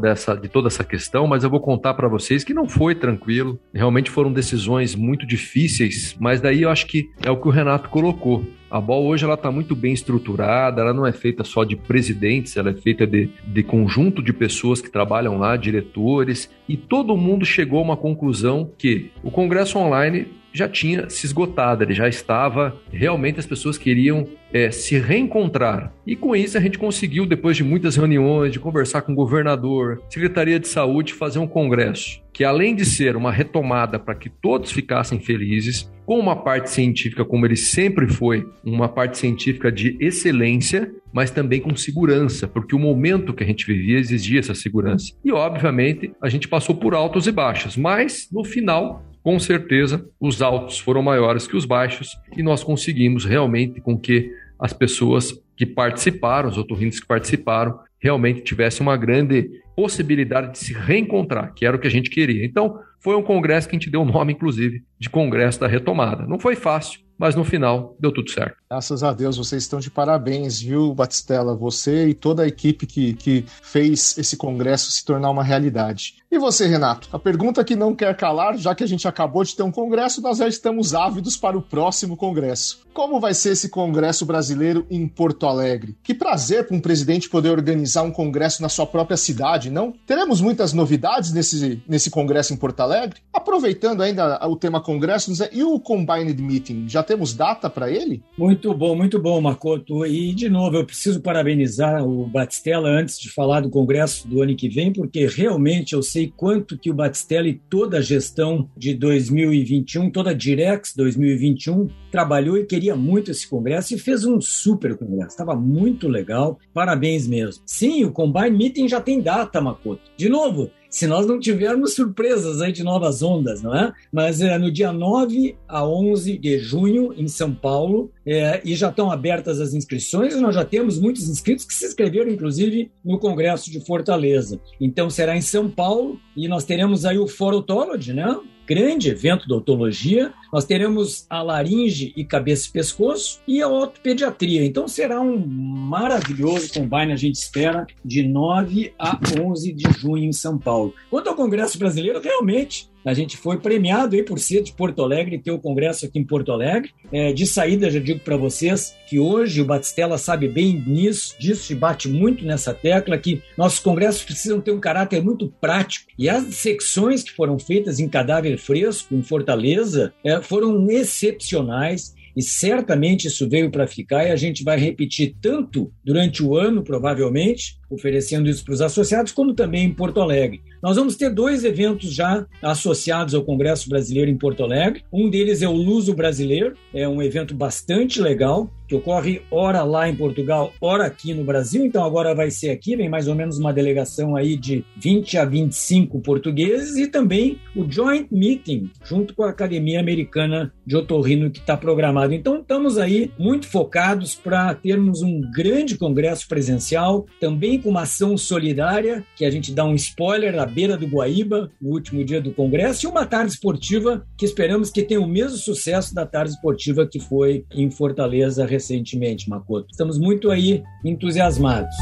dessa, 0.00 0.34
de 0.34 0.48
toda 0.48 0.66
essa 0.66 0.84
questão, 0.84 1.26
mas 1.26 1.44
eu 1.44 1.48
vou 1.48 1.60
contar 1.60 1.94
para 1.94 2.08
vocês 2.08 2.44
que 2.44 2.52
não 2.52 2.68
foi 2.68 2.94
tranquilo. 2.94 3.58
Realmente 3.72 4.10
foram 4.10 4.32
decisões 4.32 4.94
muito 4.94 5.24
difíceis, 5.24 6.14
mas 6.18 6.40
daí 6.40 6.62
eu 6.62 6.70
acho 6.70 6.86
que 6.86 7.08
é 7.22 7.30
o 7.30 7.40
que 7.40 7.48
o 7.48 7.52
Renato 7.52 7.88
colocou. 7.88 8.44
A 8.74 8.80
BOL 8.80 9.06
hoje 9.06 9.24
ela 9.24 9.34
está 9.34 9.52
muito 9.52 9.76
bem 9.76 9.92
estruturada, 9.92 10.80
ela 10.80 10.92
não 10.92 11.06
é 11.06 11.12
feita 11.12 11.44
só 11.44 11.62
de 11.62 11.76
presidentes, 11.76 12.56
ela 12.56 12.70
é 12.70 12.74
feita 12.74 13.06
de, 13.06 13.30
de 13.46 13.62
conjunto 13.62 14.20
de 14.20 14.32
pessoas 14.32 14.80
que 14.80 14.90
trabalham 14.90 15.38
lá, 15.38 15.56
diretores, 15.56 16.50
e 16.68 16.76
todo 16.76 17.16
mundo 17.16 17.44
chegou 17.44 17.78
a 17.78 17.82
uma 17.82 17.96
conclusão 17.96 18.68
que 18.76 19.12
o 19.22 19.30
Congresso 19.30 19.78
Online 19.78 20.26
já 20.54 20.68
tinha 20.68 21.10
se 21.10 21.26
esgotado, 21.26 21.82
ele 21.82 21.92
já 21.92 22.08
estava. 22.08 22.76
Realmente 22.92 23.40
as 23.40 23.46
pessoas 23.46 23.76
queriam 23.76 24.26
é, 24.52 24.70
se 24.70 24.96
reencontrar. 24.98 25.92
E 26.06 26.14
com 26.14 26.34
isso 26.36 26.56
a 26.56 26.60
gente 26.60 26.78
conseguiu, 26.78 27.26
depois 27.26 27.56
de 27.56 27.64
muitas 27.64 27.96
reuniões, 27.96 28.52
de 28.52 28.60
conversar 28.60 29.02
com 29.02 29.12
o 29.12 29.16
governador, 29.16 30.00
Secretaria 30.08 30.60
de 30.60 30.68
Saúde, 30.68 31.12
fazer 31.12 31.40
um 31.40 31.46
congresso 31.46 32.22
que, 32.34 32.42
além 32.42 32.74
de 32.74 32.84
ser 32.84 33.14
uma 33.16 33.30
retomada 33.30 33.96
para 33.96 34.14
que 34.14 34.28
todos 34.28 34.72
ficassem 34.72 35.20
felizes, 35.20 35.88
com 36.04 36.18
uma 36.18 36.34
parte 36.34 36.68
científica, 36.68 37.24
como 37.24 37.46
ele 37.46 37.56
sempre 37.56 38.08
foi, 38.08 38.44
uma 38.64 38.88
parte 38.88 39.16
científica 39.16 39.70
de 39.70 39.96
excelência, 40.00 40.92
mas 41.12 41.30
também 41.30 41.60
com 41.60 41.74
segurança, 41.76 42.48
porque 42.48 42.74
o 42.74 42.78
momento 42.78 43.32
que 43.32 43.44
a 43.44 43.46
gente 43.46 43.64
vivia 43.64 44.00
exigia 44.00 44.40
essa 44.40 44.54
segurança. 44.54 45.14
E, 45.24 45.30
obviamente, 45.30 46.12
a 46.20 46.28
gente 46.28 46.48
passou 46.48 46.74
por 46.74 46.92
altos 46.92 47.28
e 47.28 47.32
baixos, 47.32 47.76
mas 47.76 48.28
no 48.32 48.42
final 48.42 49.13
com 49.24 49.38
certeza 49.40 50.06
os 50.20 50.42
altos 50.42 50.78
foram 50.78 51.02
maiores 51.02 51.46
que 51.46 51.56
os 51.56 51.64
baixos 51.64 52.10
e 52.36 52.42
nós 52.42 52.62
conseguimos 52.62 53.24
realmente 53.24 53.80
com 53.80 53.98
que 53.98 54.30
as 54.60 54.74
pessoas 54.74 55.32
que 55.56 55.64
participaram, 55.64 56.50
os 56.50 56.58
otorrinos 56.58 57.00
que 57.00 57.06
participaram, 57.06 57.78
realmente 57.98 58.42
tivessem 58.42 58.86
uma 58.86 58.98
grande 58.98 59.50
possibilidade 59.74 60.52
de 60.52 60.58
se 60.58 60.74
reencontrar, 60.74 61.54
que 61.54 61.64
era 61.64 61.74
o 61.74 61.80
que 61.80 61.86
a 61.86 61.90
gente 61.90 62.10
queria. 62.10 62.44
Então, 62.44 62.78
foi 63.00 63.16
um 63.16 63.22
congresso 63.22 63.66
que 63.66 63.74
a 63.74 63.78
gente 63.78 63.90
deu 63.90 64.02
o 64.02 64.04
nome, 64.04 64.34
inclusive, 64.34 64.84
de 64.98 65.08
Congresso 65.08 65.58
da 65.58 65.66
Retomada. 65.66 66.26
Não 66.26 66.38
foi 66.38 66.54
fácil, 66.54 67.00
mas 67.18 67.34
no 67.34 67.44
final 67.44 67.94
deu 67.98 68.12
tudo 68.12 68.30
certo. 68.30 68.56
Graças 68.70 69.02
a 69.02 69.12
Deus, 69.12 69.36
vocês 69.36 69.62
estão 69.62 69.78
de 69.78 69.90
parabéns, 69.90 70.60
viu, 70.60 70.94
Batistella? 70.94 71.54
Você 71.54 72.08
e 72.08 72.14
toda 72.14 72.42
a 72.42 72.48
equipe 72.48 72.86
que, 72.86 73.14
que 73.14 73.44
fez 73.62 74.18
esse 74.18 74.36
congresso 74.36 74.90
se 74.90 75.04
tornar 75.04 75.30
uma 75.30 75.44
realidade. 75.44 76.16
E 76.34 76.38
você, 76.38 76.66
Renato? 76.66 77.08
A 77.12 77.18
pergunta 77.18 77.62
que 77.62 77.76
não 77.76 77.94
quer 77.94 78.16
calar, 78.16 78.58
já 78.58 78.74
que 78.74 78.82
a 78.82 78.88
gente 78.88 79.06
acabou 79.06 79.44
de 79.44 79.54
ter 79.54 79.62
um 79.62 79.70
congresso, 79.70 80.20
nós 80.20 80.38
já 80.38 80.48
estamos 80.48 80.92
ávidos 80.92 81.36
para 81.36 81.56
o 81.56 81.62
próximo 81.62 82.16
congresso. 82.16 82.82
Como 82.92 83.20
vai 83.20 83.32
ser 83.32 83.50
esse 83.50 83.68
congresso 83.68 84.26
brasileiro 84.26 84.84
em 84.90 85.06
Porto 85.06 85.46
Alegre? 85.46 85.96
Que 86.02 86.12
prazer 86.12 86.66
para 86.66 86.76
um 86.76 86.80
presidente 86.80 87.28
poder 87.28 87.50
organizar 87.50 88.02
um 88.02 88.10
congresso 88.10 88.60
na 88.60 88.68
sua 88.68 88.86
própria 88.86 89.16
cidade, 89.16 89.70
não? 89.70 89.94
Teremos 90.04 90.40
muitas 90.40 90.72
novidades 90.72 91.32
nesse, 91.32 91.80
nesse 91.86 92.10
congresso 92.10 92.52
em 92.52 92.56
Porto 92.56 92.80
Alegre? 92.80 93.20
Aproveitando 93.32 94.02
ainda 94.02 94.44
o 94.48 94.56
tema 94.56 94.80
congresso, 94.80 95.32
e 95.52 95.62
o 95.62 95.78
Combined 95.78 96.42
Meeting? 96.42 96.88
Já 96.88 97.03
temos 97.04 97.34
data 97.34 97.70
para 97.70 97.90
ele? 97.90 98.22
Muito 98.36 98.72
bom, 98.74 98.96
muito 98.96 99.18
bom, 99.20 99.40
Makoto. 99.40 100.04
E, 100.06 100.34
de 100.34 100.48
novo, 100.48 100.76
eu 100.76 100.84
preciso 100.84 101.20
parabenizar 101.20 102.04
o 102.06 102.26
Batistella 102.26 102.88
antes 102.88 103.18
de 103.18 103.30
falar 103.30 103.60
do 103.60 103.70
congresso 103.70 104.26
do 104.26 104.42
ano 104.42 104.56
que 104.56 104.68
vem, 104.68 104.92
porque 104.92 105.26
realmente 105.26 105.94
eu 105.94 106.02
sei 106.02 106.32
quanto 106.34 106.78
que 106.78 106.90
o 106.90 106.94
Batistella 106.94 107.48
e 107.48 107.60
toda 107.68 107.98
a 107.98 108.02
gestão 108.02 108.68
de 108.76 108.94
2021, 108.94 110.10
toda 110.10 110.30
a 110.30 110.34
Direx 110.34 110.94
2021, 110.96 111.88
trabalhou 112.10 112.56
e 112.56 112.64
queria 112.64 112.94
muito 112.94 113.30
esse 113.30 113.48
congresso 113.48 113.94
e 113.94 113.98
fez 113.98 114.24
um 114.24 114.40
super 114.40 114.96
congresso. 114.96 115.30
Estava 115.30 115.54
muito 115.54 116.08
legal. 116.08 116.58
Parabéns 116.72 117.26
mesmo. 117.26 117.62
Sim, 117.66 118.04
o 118.04 118.12
Combine 118.12 118.56
Meeting 118.56 118.88
já 118.88 119.00
tem 119.00 119.20
data, 119.20 119.60
Makoto. 119.60 120.02
De 120.16 120.28
novo, 120.28 120.70
se 120.94 121.08
nós 121.08 121.26
não 121.26 121.40
tivermos 121.40 121.94
surpresas 121.94 122.60
aí 122.60 122.70
de 122.70 122.84
novas 122.84 123.20
ondas, 123.20 123.60
não 123.60 123.74
é? 123.74 123.92
Mas 124.12 124.40
é 124.40 124.56
no 124.56 124.70
dia 124.70 124.92
9 124.92 125.56
a 125.66 125.84
11 125.84 126.38
de 126.38 126.56
junho, 126.60 127.12
em 127.16 127.26
São 127.26 127.52
Paulo, 127.52 128.12
é, 128.24 128.60
e 128.64 128.76
já 128.76 128.90
estão 128.90 129.10
abertas 129.10 129.60
as 129.60 129.74
inscrições, 129.74 130.40
nós 130.40 130.54
já 130.54 130.64
temos 130.64 130.96
muitos 130.96 131.28
inscritos 131.28 131.64
que 131.64 131.74
se 131.74 131.84
inscreveram, 131.84 132.30
inclusive, 132.30 132.92
no 133.04 133.18
Congresso 133.18 133.72
de 133.72 133.84
Fortaleza. 133.84 134.60
Então 134.80 135.10
será 135.10 135.36
em 135.36 135.40
São 135.40 135.68
Paulo, 135.68 136.16
e 136.36 136.46
nós 136.46 136.62
teremos 136.62 137.04
aí 137.04 137.18
o 137.18 137.26
Forotology, 137.26 138.12
né? 138.12 138.38
Grande 138.66 139.10
evento 139.10 139.46
da 139.48 139.56
otologia. 139.56 140.32
Nós 140.52 140.64
teremos 140.64 141.26
a 141.28 141.42
laringe 141.42 142.12
e 142.16 142.24
cabeça 142.24 142.68
e 142.68 142.72
pescoço 142.72 143.40
e 143.46 143.60
a 143.60 143.68
ortopediatria. 143.68 144.64
Então 144.64 144.88
será 144.88 145.20
um 145.20 145.38
maravilhoso 145.46 146.72
combine, 146.72 147.12
a 147.12 147.16
gente 147.16 147.36
espera, 147.36 147.86
de 148.04 148.22
9 148.22 148.92
a 148.98 149.18
11 149.40 149.72
de 149.72 149.90
junho 149.98 150.24
em 150.24 150.32
São 150.32 150.58
Paulo. 150.58 150.94
Quanto 151.10 151.28
ao 151.28 151.36
Congresso 151.36 151.78
Brasileiro, 151.78 152.20
realmente 152.20 152.88
a 153.04 153.12
gente 153.12 153.36
foi 153.36 153.58
premiado 153.58 154.16
aí 154.16 154.22
por 154.22 154.38
ser 154.38 154.62
de 154.62 154.72
Porto 154.72 155.02
Alegre, 155.02 155.38
ter 155.38 155.50
o 155.50 155.58
congresso 155.58 156.06
aqui 156.06 156.18
em 156.18 156.24
Porto 156.24 156.52
Alegre. 156.52 156.90
É, 157.12 157.32
de 157.32 157.46
saída, 157.46 157.90
já 157.90 158.00
digo 158.00 158.20
para 158.20 158.36
vocês 158.36 158.94
que 159.08 159.18
hoje 159.18 159.60
o 159.60 159.64
Batistella 159.64 160.18
sabe 160.18 160.48
bem 160.48 160.82
nisso, 160.86 161.34
disso 161.38 161.72
e 161.72 161.76
bate 161.76 162.08
muito 162.08 162.44
nessa 162.44 162.72
tecla 162.72 163.18
que 163.18 163.42
nossos 163.56 163.78
congressos 163.78 164.22
precisam 164.22 164.60
ter 164.60 164.72
um 164.72 164.80
caráter 164.80 165.22
muito 165.22 165.48
prático. 165.60 166.10
E 166.18 166.28
as 166.28 166.54
secções 166.54 167.22
que 167.22 167.32
foram 167.32 167.58
feitas 167.58 168.00
em 168.00 168.08
cadáver 168.08 168.56
fresco, 168.58 169.14
em 169.14 169.22
Fortaleza, 169.22 170.12
é, 170.24 170.40
foram 170.40 170.90
excepcionais 170.90 172.14
e 172.36 172.42
certamente 172.42 173.28
isso 173.28 173.48
veio 173.48 173.70
para 173.70 173.86
ficar 173.86 174.26
e 174.26 174.32
a 174.32 174.36
gente 174.36 174.64
vai 174.64 174.76
repetir 174.76 175.36
tanto 175.40 175.92
durante 176.04 176.42
o 176.42 176.56
ano, 176.56 176.82
provavelmente, 176.82 177.78
oferecendo 177.94 178.48
isso 178.48 178.64
para 178.64 178.74
os 178.74 178.80
associados, 178.80 179.32
como 179.32 179.54
também 179.54 179.84
em 179.84 179.94
Porto 179.94 180.20
Alegre. 180.20 180.62
Nós 180.82 180.96
vamos 180.96 181.16
ter 181.16 181.30
dois 181.30 181.64
eventos 181.64 182.12
já 182.12 182.46
associados 182.62 183.34
ao 183.34 183.42
Congresso 183.42 183.88
Brasileiro 183.88 184.30
em 184.30 184.36
Porto 184.36 184.62
Alegre. 184.62 185.02
Um 185.12 185.30
deles 185.30 185.62
é 185.62 185.68
o 185.68 185.72
Luso 185.72 186.14
Brasileiro, 186.14 186.74
é 186.92 187.08
um 187.08 187.22
evento 187.22 187.54
bastante 187.54 188.20
legal, 188.20 188.70
que 188.86 188.94
ocorre 188.94 189.42
ora 189.50 189.82
lá 189.82 190.08
em 190.08 190.14
Portugal, 190.14 190.72
ora 190.80 191.06
aqui 191.06 191.32
no 191.32 191.44
Brasil. 191.44 191.84
Então 191.84 192.04
agora 192.04 192.34
vai 192.34 192.50
ser 192.50 192.70
aqui, 192.70 192.96
vem 192.96 193.08
mais 193.08 193.28
ou 193.28 193.34
menos 193.34 193.58
uma 193.58 193.72
delegação 193.72 194.36
aí 194.36 194.56
de 194.56 194.84
20 194.98 195.38
a 195.38 195.44
25 195.44 196.20
portugueses 196.20 196.96
e 196.96 197.06
também 197.06 197.58
o 197.74 197.90
Joint 197.90 198.28
Meeting, 198.30 198.90
junto 199.02 199.34
com 199.34 199.42
a 199.42 199.50
Academia 199.50 200.00
Americana 200.00 200.72
de 200.86 200.96
Otorrino, 200.96 201.50
que 201.50 201.60
está 201.60 201.76
programado. 201.76 202.34
Então 202.34 202.60
estamos 202.60 202.98
aí 202.98 203.30
muito 203.38 203.66
focados 203.66 204.34
para 204.34 204.74
termos 204.74 205.22
um 205.22 205.40
grande 205.50 205.96
congresso 205.96 206.46
presencial, 206.46 207.26
também 207.40 207.80
com 207.84 207.90
uma 207.90 208.02
ação 208.02 208.36
solidária, 208.38 209.22
que 209.36 209.44
a 209.44 209.50
gente 209.50 209.70
dá 209.70 209.84
um 209.84 209.94
spoiler 209.94 210.56
na 210.56 210.64
beira 210.64 210.96
do 210.96 211.06
Guaíba, 211.06 211.70
no 211.80 211.90
último 211.90 212.24
dia 212.24 212.40
do 212.40 212.50
Congresso, 212.50 213.04
e 213.04 213.08
uma 213.08 213.26
tarde 213.26 213.52
esportiva 213.52 214.26
que 214.38 214.46
esperamos 214.46 214.90
que 214.90 215.02
tenha 215.02 215.20
o 215.20 215.28
mesmo 215.28 215.58
sucesso 215.58 216.14
da 216.14 216.24
tarde 216.24 216.52
esportiva 216.52 217.06
que 217.06 217.20
foi 217.20 217.66
em 217.70 217.90
Fortaleza 217.90 218.64
recentemente, 218.64 219.50
Makoto. 219.50 219.88
Estamos 219.90 220.18
muito 220.18 220.50
aí 220.50 220.82
entusiasmados. 221.04 221.94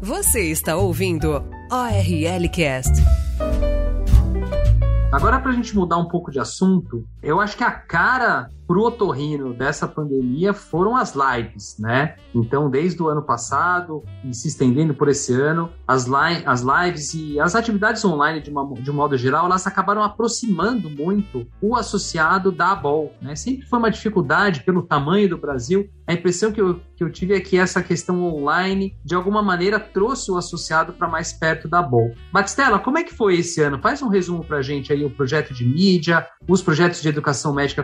Você 0.00 0.50
está 0.50 0.76
ouvindo 0.76 1.44
ORL 1.70 2.48
Cast. 2.50 2.92
Agora, 5.12 5.38
para 5.38 5.50
a 5.50 5.54
gente 5.54 5.76
mudar 5.76 5.98
um 5.98 6.08
pouco 6.08 6.30
de 6.32 6.40
assunto, 6.40 7.06
eu 7.22 7.40
acho 7.40 7.56
que 7.56 7.62
a 7.62 7.70
cara 7.70 8.48
pro 8.66 8.82
otorrino 8.82 9.52
dessa 9.52 9.86
pandemia 9.86 10.52
foram 10.52 10.96
as 10.96 11.14
lives, 11.14 11.76
né? 11.78 12.16
Então, 12.34 12.68
desde 12.68 13.02
o 13.02 13.08
ano 13.08 13.22
passado 13.22 14.02
e 14.24 14.34
se 14.34 14.48
estendendo 14.48 14.94
por 14.94 15.08
esse 15.08 15.32
ano, 15.32 15.70
as, 15.86 16.06
li 16.06 16.42
as 16.44 16.62
lives 16.62 17.14
e 17.14 17.38
as 17.38 17.54
atividades 17.54 18.04
online, 18.04 18.40
de, 18.40 18.50
uma, 18.50 18.74
de 18.74 18.90
um 18.90 18.94
modo 18.94 19.16
geral, 19.16 19.46
elas 19.46 19.66
acabaram 19.66 20.02
aproximando 20.02 20.90
muito 20.90 21.46
o 21.60 21.76
associado 21.76 22.50
da 22.50 22.72
ABOL, 22.72 23.12
né? 23.20 23.36
Sempre 23.36 23.66
foi 23.66 23.78
uma 23.78 23.90
dificuldade 23.90 24.62
pelo 24.62 24.82
tamanho 24.82 25.28
do 25.28 25.38
Brasil. 25.38 25.88
A 26.06 26.12
impressão 26.12 26.52
que 26.52 26.60
eu, 26.60 26.80
que 26.96 27.02
eu 27.02 27.10
tive 27.10 27.34
é 27.34 27.40
que 27.40 27.56
essa 27.56 27.82
questão 27.82 28.22
online, 28.24 28.96
de 29.04 29.14
alguma 29.14 29.42
maneira, 29.42 29.80
trouxe 29.80 30.30
o 30.30 30.36
associado 30.36 30.92
para 30.92 31.08
mais 31.08 31.32
perto 31.32 31.66
da 31.66 31.78
ABOL. 31.78 32.14
Batistella, 32.32 32.78
como 32.78 32.98
é 32.98 33.02
que 33.02 33.14
foi 33.14 33.36
esse 33.36 33.62
ano? 33.62 33.80
Faz 33.80 34.02
um 34.02 34.08
resumo 34.08 34.44
para 34.44 34.58
a 34.58 34.62
gente 34.62 34.92
aí, 34.92 35.04
o 35.04 35.10
projeto 35.10 35.54
de 35.54 35.64
mídia, 35.64 36.26
os 36.48 36.60
projetos 36.60 37.00
de 37.00 37.08
educação 37.08 37.54
médica 37.54 37.82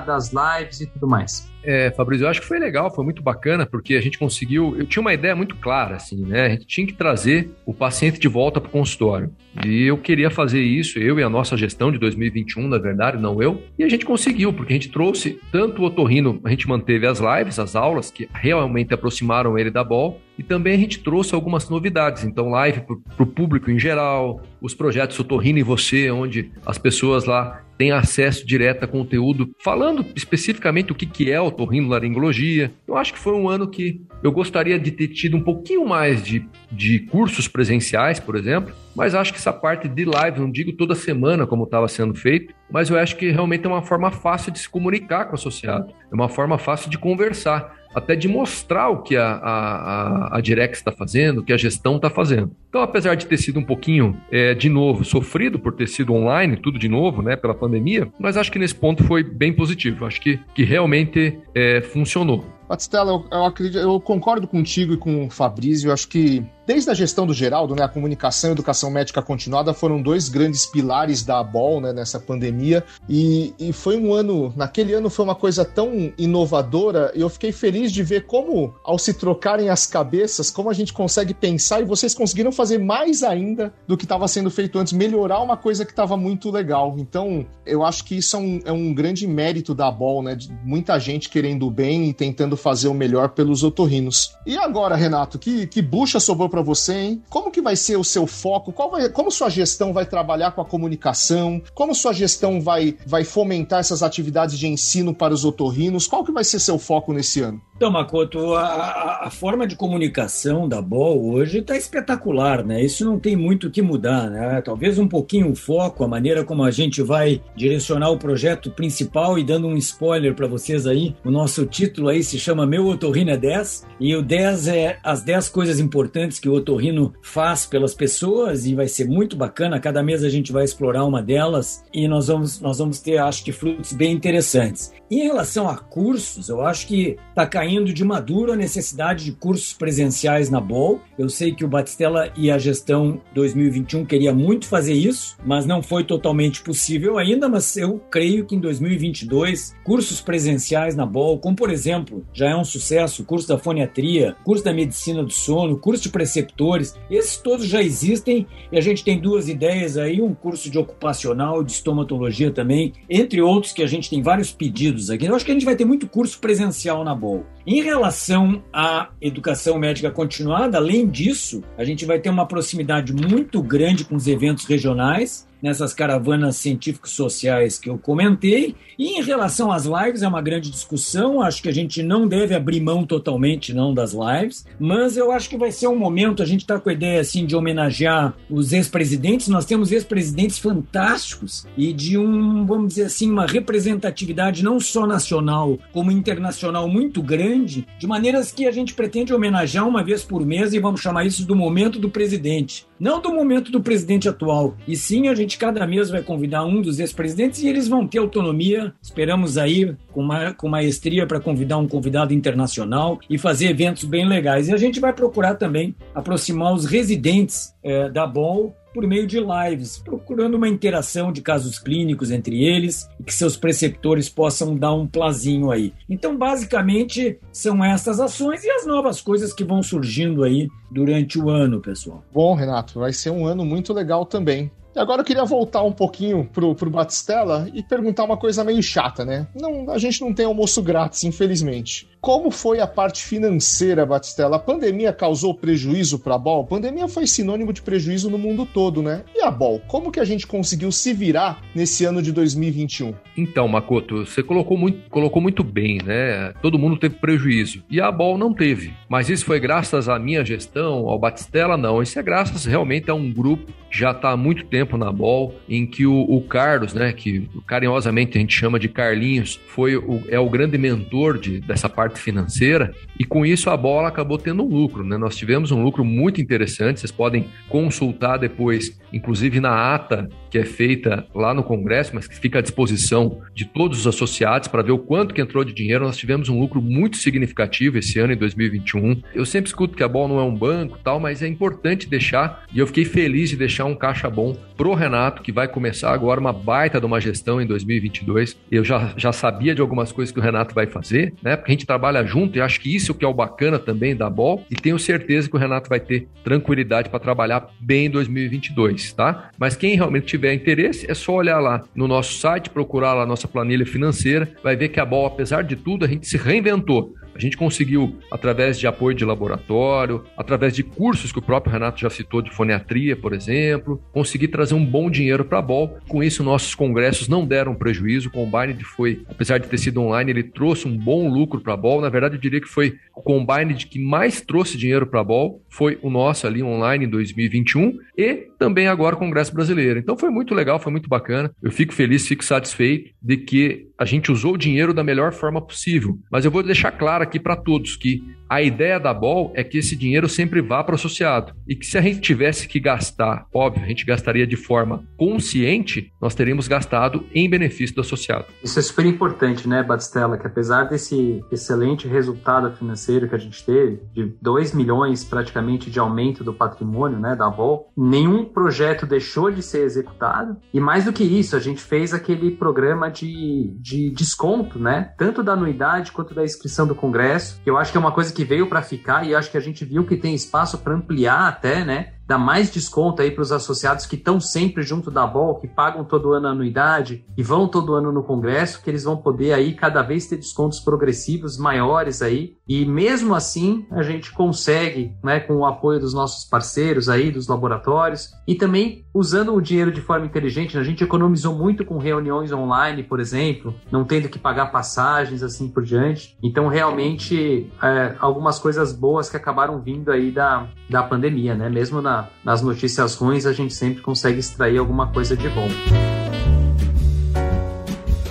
das 0.00 0.32
lives 0.32 0.80
e 0.80 0.86
tudo 0.86 1.06
mais. 1.06 1.50
É, 1.66 1.90
Fabrício, 1.90 2.24
eu 2.24 2.28
acho 2.28 2.40
que 2.40 2.46
foi 2.46 2.60
legal, 2.60 2.94
foi 2.94 3.04
muito 3.04 3.20
bacana, 3.20 3.66
porque 3.66 3.96
a 3.96 4.00
gente 4.00 4.18
conseguiu. 4.18 4.76
Eu 4.78 4.86
tinha 4.86 5.00
uma 5.00 5.12
ideia 5.12 5.34
muito 5.34 5.56
clara, 5.56 5.96
assim, 5.96 6.24
né? 6.24 6.46
A 6.46 6.48
gente 6.50 6.64
tinha 6.64 6.86
que 6.86 6.92
trazer 6.92 7.50
o 7.66 7.74
paciente 7.74 8.20
de 8.20 8.28
volta 8.28 8.60
para 8.60 8.68
o 8.68 8.70
consultório. 8.70 9.32
E 9.64 9.82
eu 9.84 9.98
queria 9.98 10.30
fazer 10.30 10.62
isso, 10.62 10.98
eu 10.98 11.18
e 11.18 11.24
a 11.24 11.28
nossa 11.28 11.56
gestão 11.56 11.90
de 11.90 11.98
2021, 11.98 12.68
na 12.68 12.78
verdade, 12.78 13.20
não 13.20 13.42
eu. 13.42 13.62
E 13.76 13.82
a 13.82 13.88
gente 13.88 14.04
conseguiu, 14.04 14.52
porque 14.52 14.74
a 14.74 14.76
gente 14.76 14.90
trouxe 14.90 15.40
tanto 15.50 15.82
o 15.82 15.86
otorrino, 15.86 16.40
a 16.44 16.50
gente 16.50 16.68
manteve 16.68 17.06
as 17.06 17.18
lives, 17.18 17.58
as 17.58 17.74
aulas, 17.74 18.10
que 18.10 18.28
realmente 18.32 18.94
aproximaram 18.94 19.58
ele 19.58 19.70
da 19.70 19.82
BOL, 19.82 20.20
e 20.38 20.42
também 20.42 20.74
a 20.74 20.78
gente 20.78 21.00
trouxe 21.00 21.34
algumas 21.34 21.68
novidades. 21.68 22.22
Então, 22.22 22.50
live 22.50 22.82
para 22.82 23.22
o 23.22 23.26
público 23.26 23.70
em 23.70 23.78
geral, 23.78 24.42
os 24.60 24.74
projetos 24.74 25.18
Otorrino 25.18 25.58
e 25.58 25.62
Você, 25.62 26.10
onde 26.10 26.52
as 26.64 26.76
pessoas 26.76 27.24
lá 27.24 27.62
têm 27.78 27.92
acesso 27.92 28.46
direto 28.46 28.84
a 28.84 28.88
conteúdo, 28.88 29.50
falando 29.62 30.04
especificamente 30.14 30.92
o 30.92 30.94
que, 30.94 31.06
que 31.06 31.30
é 31.30 31.40
otorrinolaringologia. 31.56 32.72
Eu 32.86 32.96
acho 32.96 33.14
que 33.14 33.18
foi 33.18 33.32
um 33.32 33.48
ano 33.48 33.66
que 33.66 34.02
eu 34.22 34.30
gostaria 34.30 34.78
de 34.78 34.90
ter 34.90 35.08
tido 35.08 35.36
um 35.36 35.42
pouquinho 35.42 35.86
mais 35.86 36.22
de, 36.22 36.46
de 36.70 37.00
cursos 37.00 37.48
presenciais, 37.48 38.20
por 38.20 38.36
exemplo, 38.36 38.74
mas 38.96 39.14
acho 39.14 39.32
que 39.32 39.38
essa 39.38 39.52
parte 39.52 39.86
de 39.88 40.04
live, 40.04 40.40
não 40.40 40.50
digo 40.50 40.72
toda 40.72 40.94
semana 40.94 41.46
como 41.46 41.64
estava 41.64 41.86
sendo 41.86 42.14
feito, 42.14 42.54
mas 42.70 42.88
eu 42.88 42.98
acho 42.98 43.16
que 43.16 43.30
realmente 43.30 43.66
é 43.66 43.68
uma 43.68 43.82
forma 43.82 44.10
fácil 44.10 44.50
de 44.50 44.58
se 44.58 44.68
comunicar 44.68 45.26
com 45.26 45.32
o 45.32 45.34
associado, 45.34 45.92
é 46.10 46.14
uma 46.14 46.28
forma 46.28 46.58
fácil 46.58 46.90
de 46.90 46.98
conversar 46.98 47.76
até 47.96 48.14
de 48.14 48.28
mostrar 48.28 48.90
o 48.90 49.02
que 49.02 49.16
a, 49.16 49.26
a, 49.26 50.36
a 50.36 50.40
Direx 50.42 50.76
está 50.76 50.92
fazendo, 50.92 51.38
o 51.38 51.42
que 51.42 51.50
a 51.50 51.56
gestão 51.56 51.96
está 51.96 52.10
fazendo. 52.10 52.54
Então, 52.68 52.82
apesar 52.82 53.14
de 53.14 53.24
ter 53.24 53.38
sido 53.38 53.58
um 53.58 53.64
pouquinho, 53.64 54.20
é, 54.30 54.52
de 54.52 54.68
novo, 54.68 55.02
sofrido 55.02 55.58
por 55.58 55.72
ter 55.72 55.88
sido 55.88 56.12
online, 56.12 56.58
tudo 56.58 56.78
de 56.78 56.90
novo, 56.90 57.22
né, 57.22 57.36
pela 57.36 57.54
pandemia, 57.54 58.06
mas 58.18 58.36
acho 58.36 58.52
que 58.52 58.58
nesse 58.58 58.74
ponto 58.74 59.02
foi 59.02 59.22
bem 59.22 59.50
positivo. 59.50 60.04
Acho 60.04 60.20
que, 60.20 60.38
que 60.54 60.62
realmente 60.62 61.38
é, 61.54 61.80
funcionou. 61.80 62.44
Batistella, 62.68 63.12
eu, 63.12 63.24
eu, 63.32 63.44
acredito, 63.46 63.78
eu 63.78 63.98
concordo 63.98 64.46
contigo 64.46 64.92
e 64.92 64.96
com 64.98 65.24
o 65.24 65.30
Fabrício. 65.30 65.88
Eu 65.88 65.94
acho 65.94 66.06
que 66.06 66.44
desde 66.66 66.90
a 66.90 66.94
gestão 66.94 67.26
do 67.26 67.32
Geraldo, 67.32 67.74
né, 67.74 67.84
a 67.84 67.88
comunicação 67.88 68.50
e 68.50 68.52
a 68.52 68.52
educação 68.52 68.90
médica 68.90 69.22
continuada 69.22 69.72
foram 69.72 70.02
dois 70.02 70.28
grandes 70.28 70.66
pilares 70.66 71.22
da 71.22 71.38
ABOL 71.38 71.80
né, 71.80 71.92
nessa 71.92 72.18
pandemia. 72.18 72.84
E, 73.08 73.54
e 73.58 73.72
foi 73.72 73.96
um 73.96 74.12
ano, 74.12 74.52
naquele 74.56 74.92
ano 74.92 75.08
foi 75.08 75.24
uma 75.24 75.34
coisa 75.34 75.64
tão 75.64 76.12
inovadora. 76.18 77.12
E 77.14 77.20
eu 77.20 77.28
fiquei 77.28 77.52
feliz 77.52 77.92
de 77.92 78.02
ver 78.02 78.26
como, 78.26 78.74
ao 78.84 78.98
se 78.98 79.14
trocarem 79.14 79.68
as 79.68 79.86
cabeças, 79.86 80.50
como 80.50 80.68
a 80.68 80.74
gente 80.74 80.92
consegue 80.92 81.32
pensar 81.32 81.80
e 81.80 81.84
vocês 81.84 82.14
conseguiram 82.14 82.50
fazer 82.50 82.78
mais 82.78 83.22
ainda 83.22 83.72
do 83.86 83.96
que 83.96 84.04
estava 84.04 84.26
sendo 84.26 84.50
feito 84.50 84.78
antes, 84.78 84.92
melhorar 84.92 85.40
uma 85.40 85.56
coisa 85.56 85.84
que 85.84 85.92
estava 85.92 86.16
muito 86.16 86.50
legal. 86.50 86.96
Então, 86.98 87.46
eu 87.64 87.84
acho 87.84 88.04
que 88.04 88.16
isso 88.16 88.36
é 88.36 88.38
um, 88.38 88.60
é 88.64 88.72
um 88.72 88.92
grande 88.92 89.26
mérito 89.26 89.74
da 89.74 89.88
ABOL, 89.88 90.22
né? 90.22 90.34
De 90.34 90.50
muita 90.64 90.98
gente 90.98 91.28
querendo 91.28 91.66
o 91.66 91.70
bem 91.70 92.08
e 92.08 92.12
tentando 92.12 92.56
fazer 92.56 92.88
o 92.88 92.94
melhor 92.94 93.30
pelos 93.30 93.62
otorrinos. 93.62 94.36
E 94.44 94.56
agora, 94.56 94.96
Renato, 94.96 95.38
que, 95.38 95.66
que 95.66 95.80
bucha 95.80 96.18
sobrou 96.18 96.48
para 96.56 96.62
você, 96.62 96.94
hein? 96.94 97.22
Como 97.28 97.50
que 97.50 97.60
vai 97.60 97.76
ser 97.76 97.98
o 97.98 98.04
seu 98.04 98.26
foco? 98.26 98.72
Vai, 98.90 99.10
como 99.10 99.30
sua 99.30 99.50
gestão 99.50 99.92
vai 99.92 100.06
trabalhar 100.06 100.52
com 100.52 100.62
a 100.62 100.64
comunicação? 100.64 101.60
Como 101.74 101.94
sua 101.94 102.14
gestão 102.14 102.62
vai, 102.62 102.96
vai 103.06 103.24
fomentar 103.24 103.80
essas 103.80 104.02
atividades 104.02 104.58
de 104.58 104.66
ensino 104.66 105.14
para 105.14 105.34
os 105.34 105.44
otorrinos? 105.44 106.06
Qual 106.06 106.24
que 106.24 106.32
vai 106.32 106.44
ser 106.44 106.58
seu 106.58 106.78
foco 106.78 107.12
nesse 107.12 107.42
ano? 107.42 107.60
Então, 107.76 107.90
Makoto, 107.90 108.54
a, 108.54 109.26
a, 109.26 109.30
forma 109.30 109.66
de 109.66 109.76
comunicação 109.76 110.66
da 110.66 110.80
BOL 110.80 111.30
hoje 111.30 111.58
está 111.58 111.76
espetacular, 111.76 112.64
né? 112.64 112.82
Isso 112.82 113.04
não 113.04 113.18
tem 113.18 113.36
muito 113.36 113.66
o 113.66 113.70
que 113.70 113.82
mudar, 113.82 114.30
né? 114.30 114.62
Talvez 114.62 114.98
um 114.98 115.06
pouquinho 115.06 115.50
o 115.50 115.54
foco, 115.54 116.02
a 116.02 116.08
maneira 116.08 116.42
como 116.42 116.64
a 116.64 116.70
gente 116.70 117.02
vai 117.02 117.42
direcionar 117.54 118.08
o 118.08 118.16
projeto 118.16 118.70
principal 118.70 119.38
e 119.38 119.44
dando 119.44 119.66
um 119.66 119.76
spoiler 119.76 120.34
para 120.34 120.46
vocês 120.46 120.86
aí, 120.86 121.14
o 121.22 121.30
nosso 121.30 121.66
título 121.66 122.08
aí 122.08 122.22
se 122.22 122.38
chama 122.38 122.66
Meu 122.66 122.86
Otorrino 122.86 123.30
é 123.30 123.36
10 123.36 123.86
e 124.00 124.16
o 124.16 124.22
10 124.22 124.68
é 124.68 124.98
as 125.04 125.22
10 125.22 125.50
coisas 125.50 125.78
importantes 125.78 126.38
que 126.38 126.45
o 126.48 126.54
otorrino 126.54 127.12
faz 127.22 127.66
pelas 127.66 127.94
pessoas 127.94 128.66
e 128.66 128.74
vai 128.74 128.88
ser 128.88 129.06
muito 129.06 129.36
bacana. 129.36 129.80
Cada 129.80 130.02
mês 130.02 130.24
a 130.24 130.28
gente 130.28 130.52
vai 130.52 130.64
explorar 130.64 131.04
uma 131.04 131.22
delas 131.22 131.84
e 131.92 132.06
nós 132.08 132.28
vamos, 132.28 132.60
nós 132.60 132.78
vamos 132.78 133.00
ter, 133.00 133.18
acho 133.18 133.44
que, 133.44 133.52
frutos 133.52 133.92
bem 133.92 134.12
interessantes. 134.12 134.92
Em 135.10 135.22
relação 135.22 135.68
a 135.68 135.76
cursos, 135.76 136.48
eu 136.48 136.60
acho 136.62 136.86
que 136.86 137.16
está 137.28 137.46
caindo 137.46 137.92
de 137.92 138.04
maduro 138.04 138.52
a 138.52 138.56
necessidade 138.56 139.24
de 139.24 139.32
cursos 139.32 139.72
presenciais 139.72 140.50
na 140.50 140.60
BOL. 140.60 141.00
Eu 141.16 141.28
sei 141.28 141.54
que 141.54 141.64
o 141.64 141.68
Batistella 141.68 142.32
e 142.36 142.50
a 142.50 142.58
gestão 142.58 143.20
2021 143.32 144.04
queria 144.04 144.34
muito 144.34 144.66
fazer 144.66 144.94
isso, 144.94 145.36
mas 145.44 145.64
não 145.64 145.80
foi 145.80 146.02
totalmente 146.02 146.60
possível 146.62 147.18
ainda. 147.18 147.48
Mas 147.48 147.76
eu 147.76 148.00
creio 148.10 148.44
que 148.44 148.56
em 148.56 148.60
2022, 148.60 149.76
cursos 149.84 150.20
presenciais 150.20 150.96
na 150.96 151.06
BOL, 151.06 151.38
como 151.38 151.54
por 151.54 151.70
exemplo, 151.70 152.26
já 152.32 152.50
é 152.50 152.56
um 152.56 152.64
sucesso, 152.64 153.22
o 153.22 153.24
curso 153.24 153.46
da 153.46 153.58
foniatria, 153.58 154.36
curso 154.44 154.64
da 154.64 154.72
medicina 154.72 155.22
do 155.22 155.32
sono, 155.32 155.78
curso 155.78 156.02
de 156.02 156.10
preceptores, 156.36 156.94
esses 157.10 157.36
todos 157.38 157.66
já 157.66 157.82
existem 157.82 158.46
e 158.70 158.76
a 158.76 158.80
gente 158.80 159.02
tem 159.02 159.18
duas 159.18 159.48
ideias 159.48 159.96
aí, 159.96 160.20
um 160.20 160.34
curso 160.34 160.70
de 160.70 160.78
ocupacional, 160.78 161.62
de 161.62 161.72
estomatologia 161.72 162.50
também, 162.50 162.92
entre 163.08 163.40
outros 163.40 163.72
que 163.72 163.82
a 163.82 163.86
gente 163.86 164.10
tem 164.10 164.22
vários 164.22 164.52
pedidos 164.52 165.10
aqui. 165.10 165.26
Eu 165.26 165.34
acho 165.34 165.44
que 165.44 165.50
a 165.50 165.54
gente 165.54 165.64
vai 165.64 165.76
ter 165.76 165.84
muito 165.84 166.06
curso 166.06 166.38
presencial 166.38 167.02
na 167.04 167.14
BOL. 167.14 167.44
Em 167.66 167.82
relação 167.82 168.62
à 168.72 169.08
educação 169.20 169.78
médica 169.78 170.10
continuada, 170.10 170.78
além 170.78 171.08
disso, 171.08 171.62
a 171.76 171.84
gente 171.84 172.04
vai 172.04 172.18
ter 172.18 172.30
uma 172.30 172.46
proximidade 172.46 173.12
muito 173.12 173.62
grande 173.62 174.04
com 174.04 174.14
os 174.14 174.26
eventos 174.26 174.64
regionais 174.66 175.46
nessas 175.66 175.92
caravanas 175.92 176.56
científicos 176.56 177.10
sociais 177.10 177.76
que 177.76 177.90
eu 177.90 177.98
comentei. 177.98 178.76
E 178.96 179.18
em 179.18 179.22
relação 179.22 179.72
às 179.72 179.84
lives, 179.84 180.22
é 180.22 180.28
uma 180.28 180.40
grande 180.40 180.70
discussão. 180.70 181.42
Acho 181.42 181.60
que 181.60 181.68
a 181.68 181.72
gente 181.72 182.04
não 182.04 182.28
deve 182.28 182.54
abrir 182.54 182.80
mão 182.80 183.04
totalmente 183.04 183.74
não 183.74 183.92
das 183.92 184.12
lives, 184.12 184.64
mas 184.78 185.16
eu 185.16 185.32
acho 185.32 185.50
que 185.50 185.58
vai 185.58 185.72
ser 185.72 185.88
um 185.88 185.98
momento. 185.98 186.40
A 186.40 186.46
gente 186.46 186.60
está 186.60 186.78
com 186.78 186.88
a 186.88 186.92
ideia 186.92 187.20
assim 187.20 187.44
de 187.44 187.56
homenagear 187.56 188.32
os 188.48 188.72
ex-presidentes. 188.72 189.48
Nós 189.48 189.64
temos 189.64 189.90
ex-presidentes 189.90 190.58
fantásticos 190.58 191.66
e 191.76 191.92
de 191.92 192.16
um, 192.16 192.64
vamos 192.64 192.88
dizer 192.88 193.06
assim, 193.06 193.28
uma 193.28 193.46
representatividade 193.46 194.62
não 194.62 194.78
só 194.78 195.04
nacional 195.04 195.76
como 195.92 196.12
internacional 196.12 196.88
muito 196.88 197.20
grande, 197.20 197.86
de 197.98 198.06
maneiras 198.06 198.52
que 198.52 198.66
a 198.66 198.70
gente 198.70 198.94
pretende 198.94 199.34
homenagear 199.34 199.86
uma 199.86 200.04
vez 200.04 200.22
por 200.22 200.46
mês 200.46 200.72
e 200.72 200.78
vamos 200.78 201.00
chamar 201.00 201.26
isso 201.26 201.44
do 201.44 201.56
momento 201.56 201.98
do 201.98 202.08
presidente. 202.08 202.86
Não 203.00 203.20
do 203.20 203.34
momento 203.34 203.70
do 203.70 203.82
presidente 203.82 204.28
atual, 204.28 204.76
e 204.86 204.96
sim 204.96 205.28
a 205.28 205.34
gente 205.34 205.55
cada 205.58 205.86
mês 205.86 206.10
vai 206.10 206.22
convidar 206.22 206.64
um 206.64 206.80
dos 206.80 206.98
ex-presidentes 206.98 207.62
e 207.62 207.68
eles 207.68 207.88
vão 207.88 208.06
ter 208.06 208.18
autonomia. 208.18 208.92
Esperamos 209.02 209.58
aí 209.58 209.96
com, 210.12 210.22
ma 210.22 210.52
com 210.52 210.68
maestria 210.68 211.26
para 211.26 211.40
convidar 211.40 211.78
um 211.78 211.88
convidado 211.88 212.32
internacional 212.32 213.18
e 213.28 213.38
fazer 213.38 213.68
eventos 213.68 214.04
bem 214.04 214.28
legais. 214.28 214.68
E 214.68 214.74
a 214.74 214.76
gente 214.76 215.00
vai 215.00 215.12
procurar 215.12 215.54
também 215.54 215.94
aproximar 216.14 216.74
os 216.74 216.84
residentes 216.84 217.74
é, 217.82 218.08
da 218.08 218.26
BOL 218.26 218.74
por 218.96 219.06
meio 219.06 219.26
de 219.26 219.38
lives, 219.38 219.98
procurando 219.98 220.54
uma 220.54 220.66
interação 220.66 221.30
de 221.30 221.42
casos 221.42 221.78
clínicos 221.78 222.30
entre 222.30 222.64
eles 222.64 223.06
e 223.20 223.24
que 223.24 223.34
seus 223.34 223.54
preceptores 223.54 224.26
possam 224.26 224.74
dar 224.74 224.94
um 224.94 225.06
plazinho 225.06 225.70
aí. 225.70 225.92
Então, 226.08 226.34
basicamente, 226.34 227.38
são 227.52 227.84
essas 227.84 228.18
ações 228.18 228.64
e 228.64 228.70
as 228.70 228.86
novas 228.86 229.20
coisas 229.20 229.52
que 229.52 229.64
vão 229.64 229.82
surgindo 229.82 230.42
aí 230.42 230.66
durante 230.90 231.38
o 231.38 231.50
ano, 231.50 231.78
pessoal. 231.78 232.24
Bom, 232.32 232.54
Renato, 232.54 232.98
vai 232.98 233.12
ser 233.12 233.28
um 233.28 233.44
ano 233.44 233.66
muito 233.66 233.92
legal 233.92 234.24
também. 234.24 234.70
E 234.96 234.98
agora 234.98 235.20
eu 235.20 235.26
queria 235.26 235.44
voltar 235.44 235.82
um 235.82 235.92
pouquinho 235.92 236.48
pro, 236.50 236.74
pro 236.74 236.88
Batistella 236.88 237.68
e 237.74 237.82
perguntar 237.82 238.24
uma 238.24 238.38
coisa 238.38 238.64
meio 238.64 238.82
chata, 238.82 239.26
né? 239.26 239.46
Não, 239.54 239.90
a 239.90 239.98
gente 239.98 240.22
não 240.22 240.32
tem 240.32 240.46
almoço 240.46 240.82
grátis, 240.82 241.22
infelizmente. 241.22 242.08
Como 242.20 242.50
foi 242.50 242.80
a 242.80 242.86
parte 242.86 243.24
financeira, 243.24 244.04
Batistella? 244.04 244.56
A 244.56 244.60
pandemia 244.60 245.12
causou 245.12 245.54
prejuízo 245.54 246.18
para 246.18 246.34
a 246.34 246.38
Ball? 246.38 246.64
Pandemia 246.64 247.08
foi 247.08 247.26
sinônimo 247.26 247.72
de 247.72 247.82
prejuízo 247.82 248.28
no 248.30 248.38
mundo 248.38 248.66
todo, 248.66 249.02
né? 249.02 249.22
E 249.34 249.42
a 249.42 249.50
Ball? 249.50 249.80
Como 249.86 250.10
que 250.10 250.20
a 250.20 250.24
gente 250.24 250.46
conseguiu 250.46 250.90
se 250.90 251.12
virar 251.12 251.62
nesse 251.74 252.04
ano 252.04 252.20
de 252.20 252.32
2021? 252.32 253.14
Então, 253.36 253.68
Makoto, 253.68 254.26
você 254.26 254.42
colocou 254.42 254.76
muito, 254.76 255.08
colocou 255.10 255.40
muito 255.40 255.62
bem, 255.62 255.98
né? 256.04 256.52
Todo 256.60 256.78
mundo 256.78 256.96
teve 256.96 257.16
prejuízo 257.16 257.84
e 257.90 258.00
a 258.00 258.10
Ball 258.10 258.36
não 258.36 258.52
teve. 258.52 258.92
Mas 259.08 259.28
isso 259.28 259.44
foi 259.44 259.60
graças 259.60 260.08
à 260.08 260.18
minha 260.18 260.44
gestão, 260.44 261.08
ao 261.08 261.18
Batistella? 261.18 261.76
Não. 261.76 262.02
Isso 262.02 262.18
é 262.18 262.22
graças 262.22 262.64
realmente 262.64 263.10
a 263.10 263.14
um 263.14 263.32
grupo 263.32 263.72
que 263.90 263.98
já 263.98 264.10
está 264.10 264.30
há 264.30 264.36
muito 264.36 264.64
tempo 264.66 264.96
na 264.96 265.12
Ball, 265.12 265.54
em 265.68 265.86
que 265.86 266.06
o, 266.06 266.22
o, 266.22 266.40
Carlos, 266.42 266.92
né, 266.92 267.12
que 267.12 267.48
carinhosamente 267.66 268.36
a 268.36 268.40
gente 268.40 268.54
chama 268.54 268.78
de 268.78 268.88
Carlinhos, 268.88 269.60
foi 269.68 269.96
o, 269.96 270.22
é 270.28 270.38
o 270.38 270.50
grande 270.50 270.76
mentor 270.78 271.38
de, 271.38 271.60
dessa 271.60 271.88
parte 271.88 272.15
parte 272.16 272.22
financeira, 272.22 272.94
e 273.18 273.24
com 273.24 273.44
isso 273.44 273.68
a 273.70 273.76
bola 273.76 274.08
acabou 274.08 274.38
tendo 274.38 274.64
um 274.64 274.68
lucro. 274.68 275.04
Né? 275.04 275.16
Nós 275.16 275.36
tivemos 275.36 275.70
um 275.70 275.82
lucro 275.82 276.04
muito 276.04 276.40
interessante, 276.40 277.00
vocês 277.00 277.12
podem 277.12 277.48
consultar 277.68 278.38
depois, 278.38 278.98
inclusive 279.12 279.60
na 279.60 279.94
ata 279.94 280.28
que 280.56 280.60
é 280.60 280.64
feita 280.64 281.26
lá 281.34 281.52
no 281.52 281.62
Congresso, 281.62 282.12
mas 282.14 282.26
que 282.26 282.34
fica 282.34 282.60
à 282.60 282.62
disposição 282.62 283.42
de 283.54 283.66
todos 283.66 284.00
os 284.00 284.06
associados 284.06 284.68
para 284.68 284.80
ver 284.80 284.92
o 284.92 284.98
quanto 284.98 285.34
que 285.34 285.40
entrou 285.42 285.62
de 285.62 285.74
dinheiro. 285.74 286.04
Nós 286.04 286.16
tivemos 286.16 286.48
um 286.48 286.58
lucro 286.58 286.80
muito 286.80 287.18
significativo 287.18 287.98
esse 287.98 288.18
ano, 288.18 288.32
em 288.32 288.36
2021. 288.36 289.20
Eu 289.34 289.44
sempre 289.44 289.68
escuto 289.68 289.94
que 289.94 290.02
a 290.02 290.08
bola 290.08 290.28
não 290.28 290.40
é 290.40 290.44
um 290.44 290.54
banco 290.54 290.98
tal, 291.04 291.20
mas 291.20 291.42
é 291.42 291.46
importante 291.46 292.08
deixar, 292.08 292.64
e 292.72 292.78
eu 292.78 292.86
fiquei 292.86 293.04
feliz 293.04 293.50
de 293.50 293.56
deixar 293.56 293.84
um 293.84 293.94
caixa 293.94 294.30
bom 294.30 294.56
pro 294.76 294.94
Renato, 294.94 295.42
que 295.42 295.52
vai 295.52 295.68
começar 295.68 296.12
agora 296.12 296.40
uma 296.40 296.52
baita 296.52 296.98
de 296.98 297.04
uma 297.06 297.20
gestão 297.20 297.60
em 297.60 297.66
2022. 297.66 298.56
Eu 298.70 298.84
já, 298.84 299.12
já 299.16 299.32
sabia 299.32 299.74
de 299.74 299.82
algumas 299.82 300.10
coisas 300.12 300.32
que 300.32 300.38
o 300.38 300.42
Renato 300.42 300.74
vai 300.74 300.86
fazer, 300.86 301.34
né? 301.42 301.56
Porque 301.56 301.72
a 301.72 301.74
gente 301.74 301.86
trabalha 301.86 302.24
junto 302.24 302.56
e 302.56 302.60
acho 302.60 302.80
que 302.80 302.94
isso 302.94 303.14
que 303.14 303.24
é 303.24 303.28
o 303.28 303.34
bacana 303.34 303.78
também 303.78 304.16
da 304.16 304.30
BOL 304.30 304.64
e 304.70 304.74
tenho 304.74 304.98
certeza 304.98 305.48
que 305.48 305.56
o 305.56 305.58
Renato 305.58 305.88
vai 305.88 306.00
ter 306.00 306.28
tranquilidade 306.42 307.10
para 307.10 307.18
trabalhar 307.18 307.68
bem 307.80 308.06
em 308.06 308.10
2022, 308.10 309.12
tá? 309.12 309.50
Mas 309.58 309.76
quem 309.76 309.96
realmente 309.96 310.26
tiver 310.26 310.45
interesse 310.54 311.10
é 311.10 311.14
só 311.14 311.34
olhar 311.34 311.60
lá 311.60 311.84
no 311.94 312.06
nosso 312.08 312.38
site, 312.38 312.70
procurar 312.70 313.14
lá 313.14 313.22
a 313.22 313.26
nossa 313.26 313.48
planilha 313.48 313.86
financeira, 313.86 314.50
vai 314.62 314.76
ver 314.76 314.88
que 314.88 315.00
a 315.00 315.04
BOL, 315.04 315.26
apesar 315.26 315.62
de 315.62 315.76
tudo, 315.76 316.04
a 316.04 316.08
gente 316.08 316.26
se 316.26 316.36
reinventou. 316.36 317.14
A 317.36 317.38
gente 317.38 317.54
conseguiu, 317.54 318.16
através 318.30 318.78
de 318.78 318.86
apoio 318.86 319.14
de 319.14 319.22
laboratório, 319.22 320.24
através 320.38 320.74
de 320.74 320.82
cursos 320.82 321.30
que 321.30 321.38
o 321.38 321.42
próprio 321.42 321.70
Renato 321.70 322.00
já 322.00 322.08
citou, 322.08 322.40
de 322.40 322.50
foniatria, 322.50 323.14
por 323.14 323.34
exemplo, 323.34 324.02
conseguir 324.10 324.48
trazer 324.48 324.74
um 324.74 324.84
bom 324.84 325.10
dinheiro 325.10 325.44
para 325.44 325.58
a 325.58 325.62
BOL. 325.62 325.98
Com 326.08 326.22
isso, 326.22 326.42
nossos 326.42 326.74
congressos 326.74 327.28
não 327.28 327.44
deram 327.44 327.74
prejuízo. 327.74 328.28
O 328.28 328.32
Combined 328.32 328.82
foi, 328.84 329.22
apesar 329.28 329.58
de 329.58 329.68
ter 329.68 329.76
sido 329.76 330.00
online, 330.00 330.30
ele 330.30 330.44
trouxe 330.44 330.88
um 330.88 330.96
bom 330.96 331.28
lucro 331.28 331.60
para 331.60 331.74
a 331.74 331.76
BOL. 331.76 332.00
Na 332.00 332.08
verdade, 332.08 332.36
eu 332.36 332.40
diria 332.40 332.60
que 332.60 332.68
foi 332.68 332.96
o 333.14 333.20
Combined 333.20 333.86
que 333.86 333.98
mais 333.98 334.40
trouxe 334.40 334.78
dinheiro 334.78 335.06
para 335.06 335.20
a 335.20 335.24
BOL, 335.24 335.60
foi 335.68 335.98
o 336.00 336.08
nosso 336.08 336.46
ali 336.46 336.62
online 336.62 337.04
em 337.04 337.08
2021 337.08 337.98
e 338.16 338.46
também 338.58 338.88
agora 338.88 339.14
o 339.14 339.18
Congresso 339.18 339.54
Brasileiro. 339.54 339.98
Então 339.98 340.16
foi 340.16 340.30
muito 340.30 340.54
legal, 340.54 340.78
foi 340.78 340.92
muito 340.92 341.08
bacana. 341.08 341.50
Eu 341.62 341.70
fico 341.70 341.92
feliz, 341.92 342.26
fico 342.26 342.44
satisfeito 342.44 343.10
de 343.22 343.36
que 343.36 343.86
a 343.98 344.04
gente 344.04 344.30
usou 344.30 344.54
o 344.54 344.58
dinheiro 344.58 344.92
da 344.92 345.04
melhor 345.04 345.32
forma 345.32 345.60
possível. 345.60 346.18
Mas 346.30 346.44
eu 346.44 346.50
vou 346.50 346.62
deixar 346.62 346.92
claro 346.92 347.22
aqui 347.22 347.38
para 347.38 347.56
todos 347.56 347.96
que 347.96 348.22
a 348.48 348.62
ideia 348.62 348.98
da 348.98 349.12
BOL 349.12 349.52
é 349.54 349.64
que 349.64 349.78
esse 349.78 349.96
dinheiro 349.96 350.28
sempre 350.28 350.60
vá 350.60 350.82
para 350.82 350.92
o 350.92 350.94
associado. 350.96 351.52
E 351.66 351.74
que 351.74 351.86
se 351.86 351.98
a 351.98 352.00
gente 352.00 352.20
tivesse 352.20 352.68
que 352.68 352.78
gastar, 352.78 353.46
óbvio, 353.52 353.84
a 353.84 353.88
gente 353.88 354.04
gastaria 354.04 354.46
de 354.46 354.56
forma 354.56 355.04
consciente, 355.16 356.12
nós 356.20 356.34
teríamos 356.34 356.68
gastado 356.68 357.24
em 357.34 357.48
benefício 357.48 357.94
do 357.94 358.00
associado. 358.00 358.46
Isso 358.62 358.78
é 358.78 358.82
super 358.82 359.04
importante, 359.04 359.68
né, 359.68 359.82
Batistella, 359.82 360.38
que 360.38 360.46
apesar 360.46 360.84
desse 360.84 361.44
excelente 361.50 362.06
resultado 362.06 362.74
financeiro 362.76 363.28
que 363.28 363.34
a 363.34 363.38
gente 363.38 363.64
teve, 363.64 364.00
de 364.12 364.34
2 364.40 364.74
milhões 364.74 365.24
praticamente 365.24 365.90
de 365.90 365.98
aumento 365.98 366.44
do 366.44 366.52
patrimônio, 366.52 367.18
né, 367.18 367.34
da 367.34 367.50
BOL, 367.50 367.92
nenhum 367.96 368.44
projeto 368.44 369.06
deixou 369.06 369.50
de 369.50 369.62
ser 369.62 369.82
executado. 369.82 370.56
E 370.72 370.80
mais 370.80 371.04
do 371.04 371.12
que 371.12 371.24
isso, 371.24 371.56
a 371.56 371.60
gente 371.60 371.80
fez 371.80 372.14
aquele 372.14 372.50
programa 372.50 373.10
de, 373.10 373.74
de 373.80 374.10
desconto, 374.10 374.78
né, 374.78 375.12
tanto 375.18 375.42
da 375.42 375.52
anuidade 375.52 376.12
quanto 376.12 376.34
da 376.34 376.44
inscrição 376.44 376.86
do 376.86 376.94
congresso, 376.94 377.60
que 377.62 377.70
eu 377.70 377.76
acho 377.76 377.90
que 377.90 377.98
é 377.98 378.00
uma 378.00 378.12
coisa 378.12 378.32
que 378.36 378.44
veio 378.44 378.68
para 378.68 378.82
ficar 378.82 379.26
e 379.26 379.34
acho 379.34 379.50
que 379.50 379.56
a 379.56 379.60
gente 379.60 379.82
viu 379.82 380.04
que 380.04 380.14
tem 380.14 380.34
espaço 380.34 380.76
para 380.78 380.92
ampliar 380.94 381.48
até, 381.48 381.82
né? 381.86 382.12
Dar 382.26 382.38
mais 382.38 382.70
desconto 382.70 383.22
aí 383.22 383.30
para 383.30 383.42
os 383.42 383.52
associados 383.52 384.06
que 384.06 384.16
estão 384.16 384.40
sempre 384.40 384.82
junto 384.82 385.10
da 385.10 385.26
BOL, 385.26 385.60
que 385.60 385.68
pagam 385.68 386.04
todo 386.04 386.32
ano 386.32 386.48
a 386.48 386.50
anuidade 386.50 387.24
e 387.36 387.42
vão 387.42 387.68
todo 387.68 387.94
ano 387.94 388.10
no 388.10 388.22
congresso, 388.22 388.82
que 388.82 388.90
eles 388.90 389.04
vão 389.04 389.16
poder 389.16 389.52
aí 389.52 389.74
cada 389.74 390.02
vez 390.02 390.26
ter 390.26 390.36
descontos 390.36 390.80
progressivos 390.80 391.56
maiores 391.56 392.22
aí. 392.22 392.56
E 392.68 392.84
mesmo 392.84 393.34
assim, 393.34 393.86
a 393.90 394.02
gente 394.02 394.32
consegue, 394.32 395.14
né, 395.22 395.40
com 395.40 395.56
o 395.56 395.66
apoio 395.66 396.00
dos 396.00 396.12
nossos 396.12 396.44
parceiros 396.44 397.08
aí, 397.08 397.30
dos 397.30 397.46
laboratórios, 397.46 398.30
e 398.46 398.54
também 398.54 399.04
usando 399.14 399.54
o 399.54 399.60
dinheiro 399.60 399.92
de 399.92 400.00
forma 400.00 400.26
inteligente, 400.26 400.74
né? 400.74 400.80
a 400.80 400.84
gente 400.84 401.02
economizou 401.02 401.54
muito 401.54 401.84
com 401.84 401.96
reuniões 401.96 402.52
online, 402.52 403.02
por 403.02 403.20
exemplo, 403.20 403.74
não 403.90 404.04
tendo 404.04 404.28
que 404.28 404.38
pagar 404.38 404.66
passagens 404.66 405.42
assim 405.42 405.68
por 405.68 405.82
diante. 405.82 406.36
Então, 406.42 406.68
realmente, 406.68 407.70
é, 407.82 408.14
algumas 408.18 408.58
coisas 408.58 408.92
boas 408.92 409.30
que 409.30 409.36
acabaram 409.36 409.80
vindo 409.80 410.10
aí 410.10 410.30
da, 410.30 410.68
da 410.88 411.02
pandemia, 411.02 411.54
né? 411.54 411.70
Mesmo 411.70 412.02
na, 412.02 412.15
nas 412.44 412.62
notícias 412.62 413.14
ruins, 413.14 413.46
a 413.46 413.52
gente 413.52 413.74
sempre 413.74 414.02
consegue 414.02 414.38
extrair 414.38 414.78
alguma 414.78 415.08
coisa 415.08 415.36
de 415.36 415.48
bom. 415.48 415.68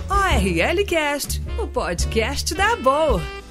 ORL 0.09 0.85
Cast, 0.85 1.41
o 1.57 1.67
podcast 1.67 2.53
da 2.53 2.75
Boa. 2.75 3.44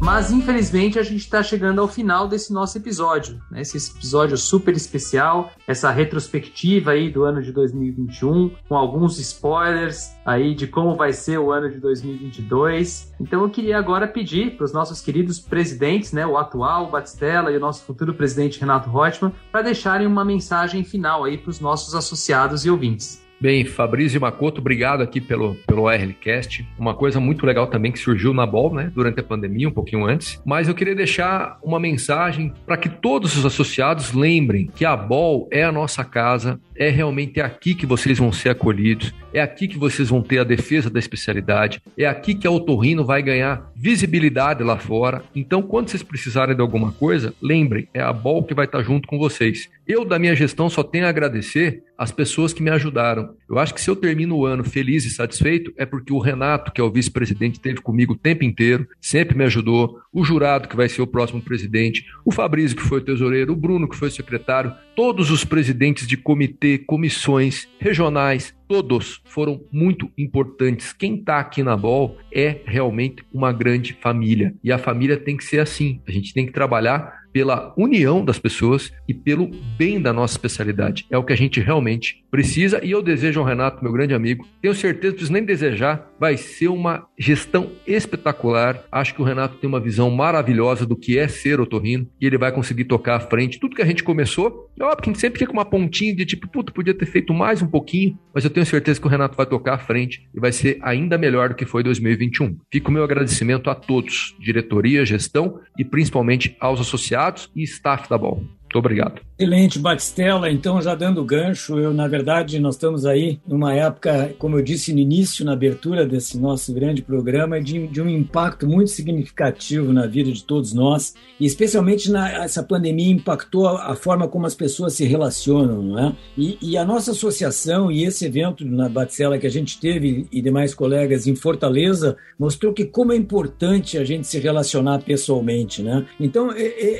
Mas 0.00 0.30
infelizmente 0.30 0.98
a 0.98 1.02
gente 1.02 1.20
está 1.20 1.42
chegando 1.42 1.80
ao 1.80 1.88
final 1.88 2.28
desse 2.28 2.52
nosso 2.52 2.78
episódio, 2.78 3.40
né? 3.50 3.60
esse 3.60 3.76
episódio 3.76 4.36
super 4.36 4.74
especial, 4.74 5.50
essa 5.66 5.90
retrospectiva 5.90 6.92
aí 6.92 7.10
do 7.10 7.24
ano 7.24 7.42
de 7.42 7.52
2021, 7.52 8.50
com 8.68 8.76
alguns 8.76 9.18
spoilers 9.18 10.12
aí 10.24 10.54
de 10.54 10.66
como 10.66 10.94
vai 10.94 11.12
ser 11.12 11.38
o 11.38 11.50
ano 11.50 11.70
de 11.70 11.78
2022. 11.78 13.12
Então 13.20 13.42
eu 13.42 13.50
queria 13.50 13.78
agora 13.78 14.06
pedir 14.06 14.56
para 14.56 14.64
os 14.64 14.72
nossos 14.72 15.00
queridos 15.00 15.40
presidentes, 15.40 16.12
né, 16.12 16.26
o 16.26 16.38
atual 16.38 16.90
Batistella 16.90 17.50
e 17.50 17.56
o 17.56 17.60
nosso 17.60 17.84
futuro 17.84 18.14
presidente 18.14 18.60
Renato 18.60 18.90
Reutemann, 18.90 19.34
para 19.50 19.62
deixarem 19.62 20.06
uma 20.06 20.24
mensagem 20.24 20.84
final 20.84 21.24
aí 21.24 21.36
para 21.36 21.50
os 21.50 21.60
nossos 21.60 21.94
associados 21.94 22.64
e 22.64 22.70
ouvintes. 22.70 23.27
Bem, 23.40 23.64
Fabrício 23.64 24.20
Macoto, 24.20 24.60
obrigado 24.60 25.00
aqui 25.00 25.20
pelo, 25.20 25.54
pelo 25.64 25.88
RLCast. 25.88 26.66
Uma 26.76 26.92
coisa 26.92 27.20
muito 27.20 27.46
legal 27.46 27.68
também 27.68 27.92
que 27.92 27.98
surgiu 27.98 28.34
na 28.34 28.44
BOL, 28.44 28.74
né, 28.74 28.90
durante 28.92 29.20
a 29.20 29.22
pandemia, 29.22 29.68
um 29.68 29.72
pouquinho 29.72 30.04
antes. 30.04 30.42
Mas 30.44 30.66
eu 30.66 30.74
queria 30.74 30.94
deixar 30.94 31.56
uma 31.62 31.78
mensagem 31.78 32.52
para 32.66 32.76
que 32.76 32.88
todos 32.88 33.36
os 33.36 33.46
associados 33.46 34.12
lembrem 34.12 34.68
que 34.74 34.84
a 34.84 34.96
BOL 34.96 35.48
é 35.52 35.62
a 35.62 35.70
nossa 35.70 36.04
casa, 36.04 36.60
é 36.74 36.90
realmente 36.90 37.40
aqui 37.40 37.76
que 37.76 37.86
vocês 37.86 38.18
vão 38.18 38.32
ser 38.32 38.48
acolhidos, 38.50 39.14
é 39.32 39.40
aqui 39.40 39.68
que 39.68 39.78
vocês 39.78 40.08
vão 40.08 40.20
ter 40.20 40.40
a 40.40 40.44
defesa 40.44 40.90
da 40.90 40.98
especialidade, 40.98 41.80
é 41.96 42.06
aqui 42.06 42.34
que 42.34 42.46
a 42.46 42.50
Otorrino 42.50 43.04
vai 43.04 43.22
ganhar 43.22 43.70
visibilidade 43.76 44.64
lá 44.64 44.78
fora. 44.78 45.22
Então, 45.32 45.62
quando 45.62 45.90
vocês 45.90 46.02
precisarem 46.02 46.56
de 46.56 46.60
alguma 46.60 46.90
coisa, 46.90 47.32
lembrem, 47.40 47.86
é 47.94 48.00
a 48.00 48.12
BOL 48.12 48.42
que 48.42 48.54
vai 48.54 48.64
estar 48.64 48.82
junto 48.82 49.06
com 49.06 49.16
vocês. 49.16 49.68
Eu, 49.86 50.04
da 50.04 50.18
minha 50.18 50.34
gestão, 50.34 50.68
só 50.68 50.82
tenho 50.82 51.06
a 51.06 51.08
agradecer 51.08 51.84
as 51.98 52.12
pessoas 52.12 52.52
que 52.52 52.62
me 52.62 52.70
ajudaram. 52.70 53.34
Eu 53.50 53.58
acho 53.58 53.74
que 53.74 53.80
se 53.80 53.90
eu 53.90 53.96
termino 53.96 54.36
o 54.36 54.46
ano 54.46 54.62
feliz 54.62 55.04
e 55.04 55.10
satisfeito, 55.10 55.72
é 55.76 55.84
porque 55.84 56.12
o 56.12 56.20
Renato, 56.20 56.70
que 56.70 56.80
é 56.80 56.84
o 56.84 56.90
vice-presidente, 56.90 57.54
esteve 57.54 57.80
comigo 57.80 58.12
o 58.12 58.16
tempo 58.16 58.44
inteiro, 58.44 58.86
sempre 59.00 59.36
me 59.36 59.44
ajudou, 59.44 59.98
o 60.12 60.22
jurado, 60.22 60.68
que 60.68 60.76
vai 60.76 60.88
ser 60.88 61.02
o 61.02 61.06
próximo 61.06 61.42
presidente, 61.42 62.04
o 62.24 62.30
Fabrício, 62.30 62.76
que 62.76 62.82
foi 62.82 62.98
o 62.98 63.04
tesoureiro, 63.04 63.52
o 63.52 63.56
Bruno, 63.56 63.88
que 63.88 63.96
foi 63.96 64.08
o 64.08 64.12
secretário, 64.12 64.72
todos 64.94 65.30
os 65.30 65.44
presidentes 65.44 66.06
de 66.06 66.16
comitê, 66.16 66.78
comissões 66.78 67.68
regionais, 67.80 68.54
todos 68.68 69.20
foram 69.24 69.60
muito 69.72 70.10
importantes. 70.16 70.92
Quem 70.92 71.16
está 71.16 71.38
aqui 71.38 71.62
na 71.62 71.76
BOL 71.76 72.18
é 72.32 72.60
realmente 72.66 73.24
uma 73.32 73.52
grande 73.52 73.96
família. 74.00 74.54
E 74.62 74.70
a 74.70 74.78
família 74.78 75.16
tem 75.16 75.36
que 75.36 75.44
ser 75.44 75.60
assim. 75.60 76.00
A 76.06 76.10
gente 76.12 76.34
tem 76.34 76.44
que 76.44 76.52
trabalhar 76.52 77.17
pela 77.32 77.72
união 77.76 78.24
das 78.24 78.38
pessoas 78.38 78.92
e 79.08 79.14
pelo 79.14 79.50
bem 79.76 80.00
da 80.00 80.12
nossa 80.12 80.34
especialidade. 80.34 81.06
É 81.10 81.18
o 81.18 81.24
que 81.24 81.32
a 81.32 81.36
gente 81.36 81.60
realmente 81.60 82.24
precisa 82.30 82.84
e 82.84 82.90
eu 82.90 83.02
desejo 83.02 83.40
ao 83.40 83.46
Renato, 83.46 83.82
meu 83.82 83.92
grande 83.92 84.14
amigo, 84.14 84.46
tenho 84.60 84.74
certeza, 84.74 85.08
não 85.08 85.12
preciso 85.12 85.32
nem 85.32 85.44
desejar, 85.44 86.10
vai 86.18 86.36
ser 86.36 86.68
uma 86.68 87.06
gestão 87.18 87.70
espetacular. 87.86 88.84
Acho 88.90 89.14
que 89.14 89.22
o 89.22 89.24
Renato 89.24 89.56
tem 89.56 89.68
uma 89.68 89.80
visão 89.80 90.10
maravilhosa 90.10 90.86
do 90.86 90.96
que 90.96 91.18
é 91.18 91.28
ser 91.28 91.60
otorrino 91.60 92.06
e 92.20 92.26
ele 92.26 92.38
vai 92.38 92.52
conseguir 92.52 92.84
tocar 92.84 93.16
à 93.16 93.20
frente. 93.20 93.58
Tudo 93.58 93.76
que 93.76 93.82
a 93.82 93.86
gente 93.86 94.04
começou, 94.04 94.67
óbvio 94.84 95.02
que 95.02 95.10
a 95.10 95.12
gente 95.12 95.20
sempre 95.20 95.38
fica 95.38 95.52
uma 95.52 95.64
pontinha 95.64 96.14
de 96.14 96.24
tipo, 96.24 96.48
puta, 96.48 96.72
podia 96.72 96.94
ter 96.94 97.06
feito 97.06 97.32
mais 97.32 97.62
um 97.62 97.66
pouquinho, 97.66 98.18
mas 98.34 98.44
eu 98.44 98.50
tenho 98.50 98.66
certeza 98.66 99.00
que 99.00 99.06
o 99.06 99.10
Renato 99.10 99.36
vai 99.36 99.46
tocar 99.46 99.74
à 99.74 99.78
frente 99.78 100.28
e 100.34 100.40
vai 100.40 100.52
ser 100.52 100.78
ainda 100.82 101.18
melhor 101.18 101.50
do 101.50 101.54
que 101.54 101.64
foi 101.64 101.82
2021. 101.82 102.58
Fica 102.70 102.88
o 102.88 102.92
meu 102.92 103.02
agradecimento 103.02 103.70
a 103.70 103.74
todos, 103.74 104.36
diretoria, 104.38 105.04
gestão 105.04 105.60
e 105.78 105.84
principalmente 105.84 106.56
aos 106.60 106.80
associados 106.80 107.50
e 107.54 107.62
staff 107.62 108.08
da 108.08 108.18
BOL. 108.18 108.57
Muito 108.68 108.78
obrigado. 108.78 109.22
Excelente, 109.38 109.78
Batistella. 109.78 110.50
Então, 110.50 110.82
já 110.82 110.94
dando 110.94 111.24
gancho, 111.24 111.78
eu, 111.78 111.94
na 111.94 112.06
verdade, 112.06 112.58
nós 112.58 112.74
estamos 112.74 113.06
aí 113.06 113.40
numa 113.46 113.72
época, 113.72 114.34
como 114.36 114.58
eu 114.58 114.62
disse 114.62 114.92
no 114.92 114.98
início, 114.98 115.44
na 115.44 115.52
abertura 115.52 116.04
desse 116.04 116.36
nosso 116.38 116.74
grande 116.74 117.00
programa, 117.00 117.60
de, 117.60 117.86
de 117.86 118.02
um 118.02 118.08
impacto 118.08 118.66
muito 118.66 118.90
significativo 118.90 119.90
na 119.92 120.06
vida 120.06 120.30
de 120.30 120.44
todos 120.44 120.74
nós, 120.74 121.14
e 121.40 121.46
especialmente 121.46 122.10
na, 122.10 122.44
essa 122.44 122.62
pandemia 122.62 123.10
impactou 123.12 123.68
a, 123.68 123.92
a 123.92 123.94
forma 123.94 124.28
como 124.28 124.44
as 124.44 124.54
pessoas 124.54 124.92
se 124.94 125.04
relacionam, 125.06 125.82
não 125.82 125.98
é? 125.98 126.16
E, 126.36 126.58
e, 126.60 126.76
a 126.76 126.84
nossa 126.84 127.12
associação 127.12 127.90
e 127.90 128.04
esse 128.04 128.26
evento 128.26 128.66
na 128.66 128.88
Batistella 128.88 129.38
que 129.38 129.46
a 129.46 129.50
gente 129.50 129.80
teve 129.80 130.26
e 130.30 130.42
demais 130.42 130.74
colegas 130.74 131.26
em 131.26 131.36
Fortaleza 131.36 132.16
mostrou 132.38 132.72
que 132.72 132.84
como 132.84 133.12
é 133.12 133.16
importante 133.16 133.96
a 133.96 134.04
gente 134.04 134.26
se 134.26 134.38
relacionar 134.38 134.98
pessoalmente, 134.98 135.80
né? 135.80 136.04
Então, 136.18 136.50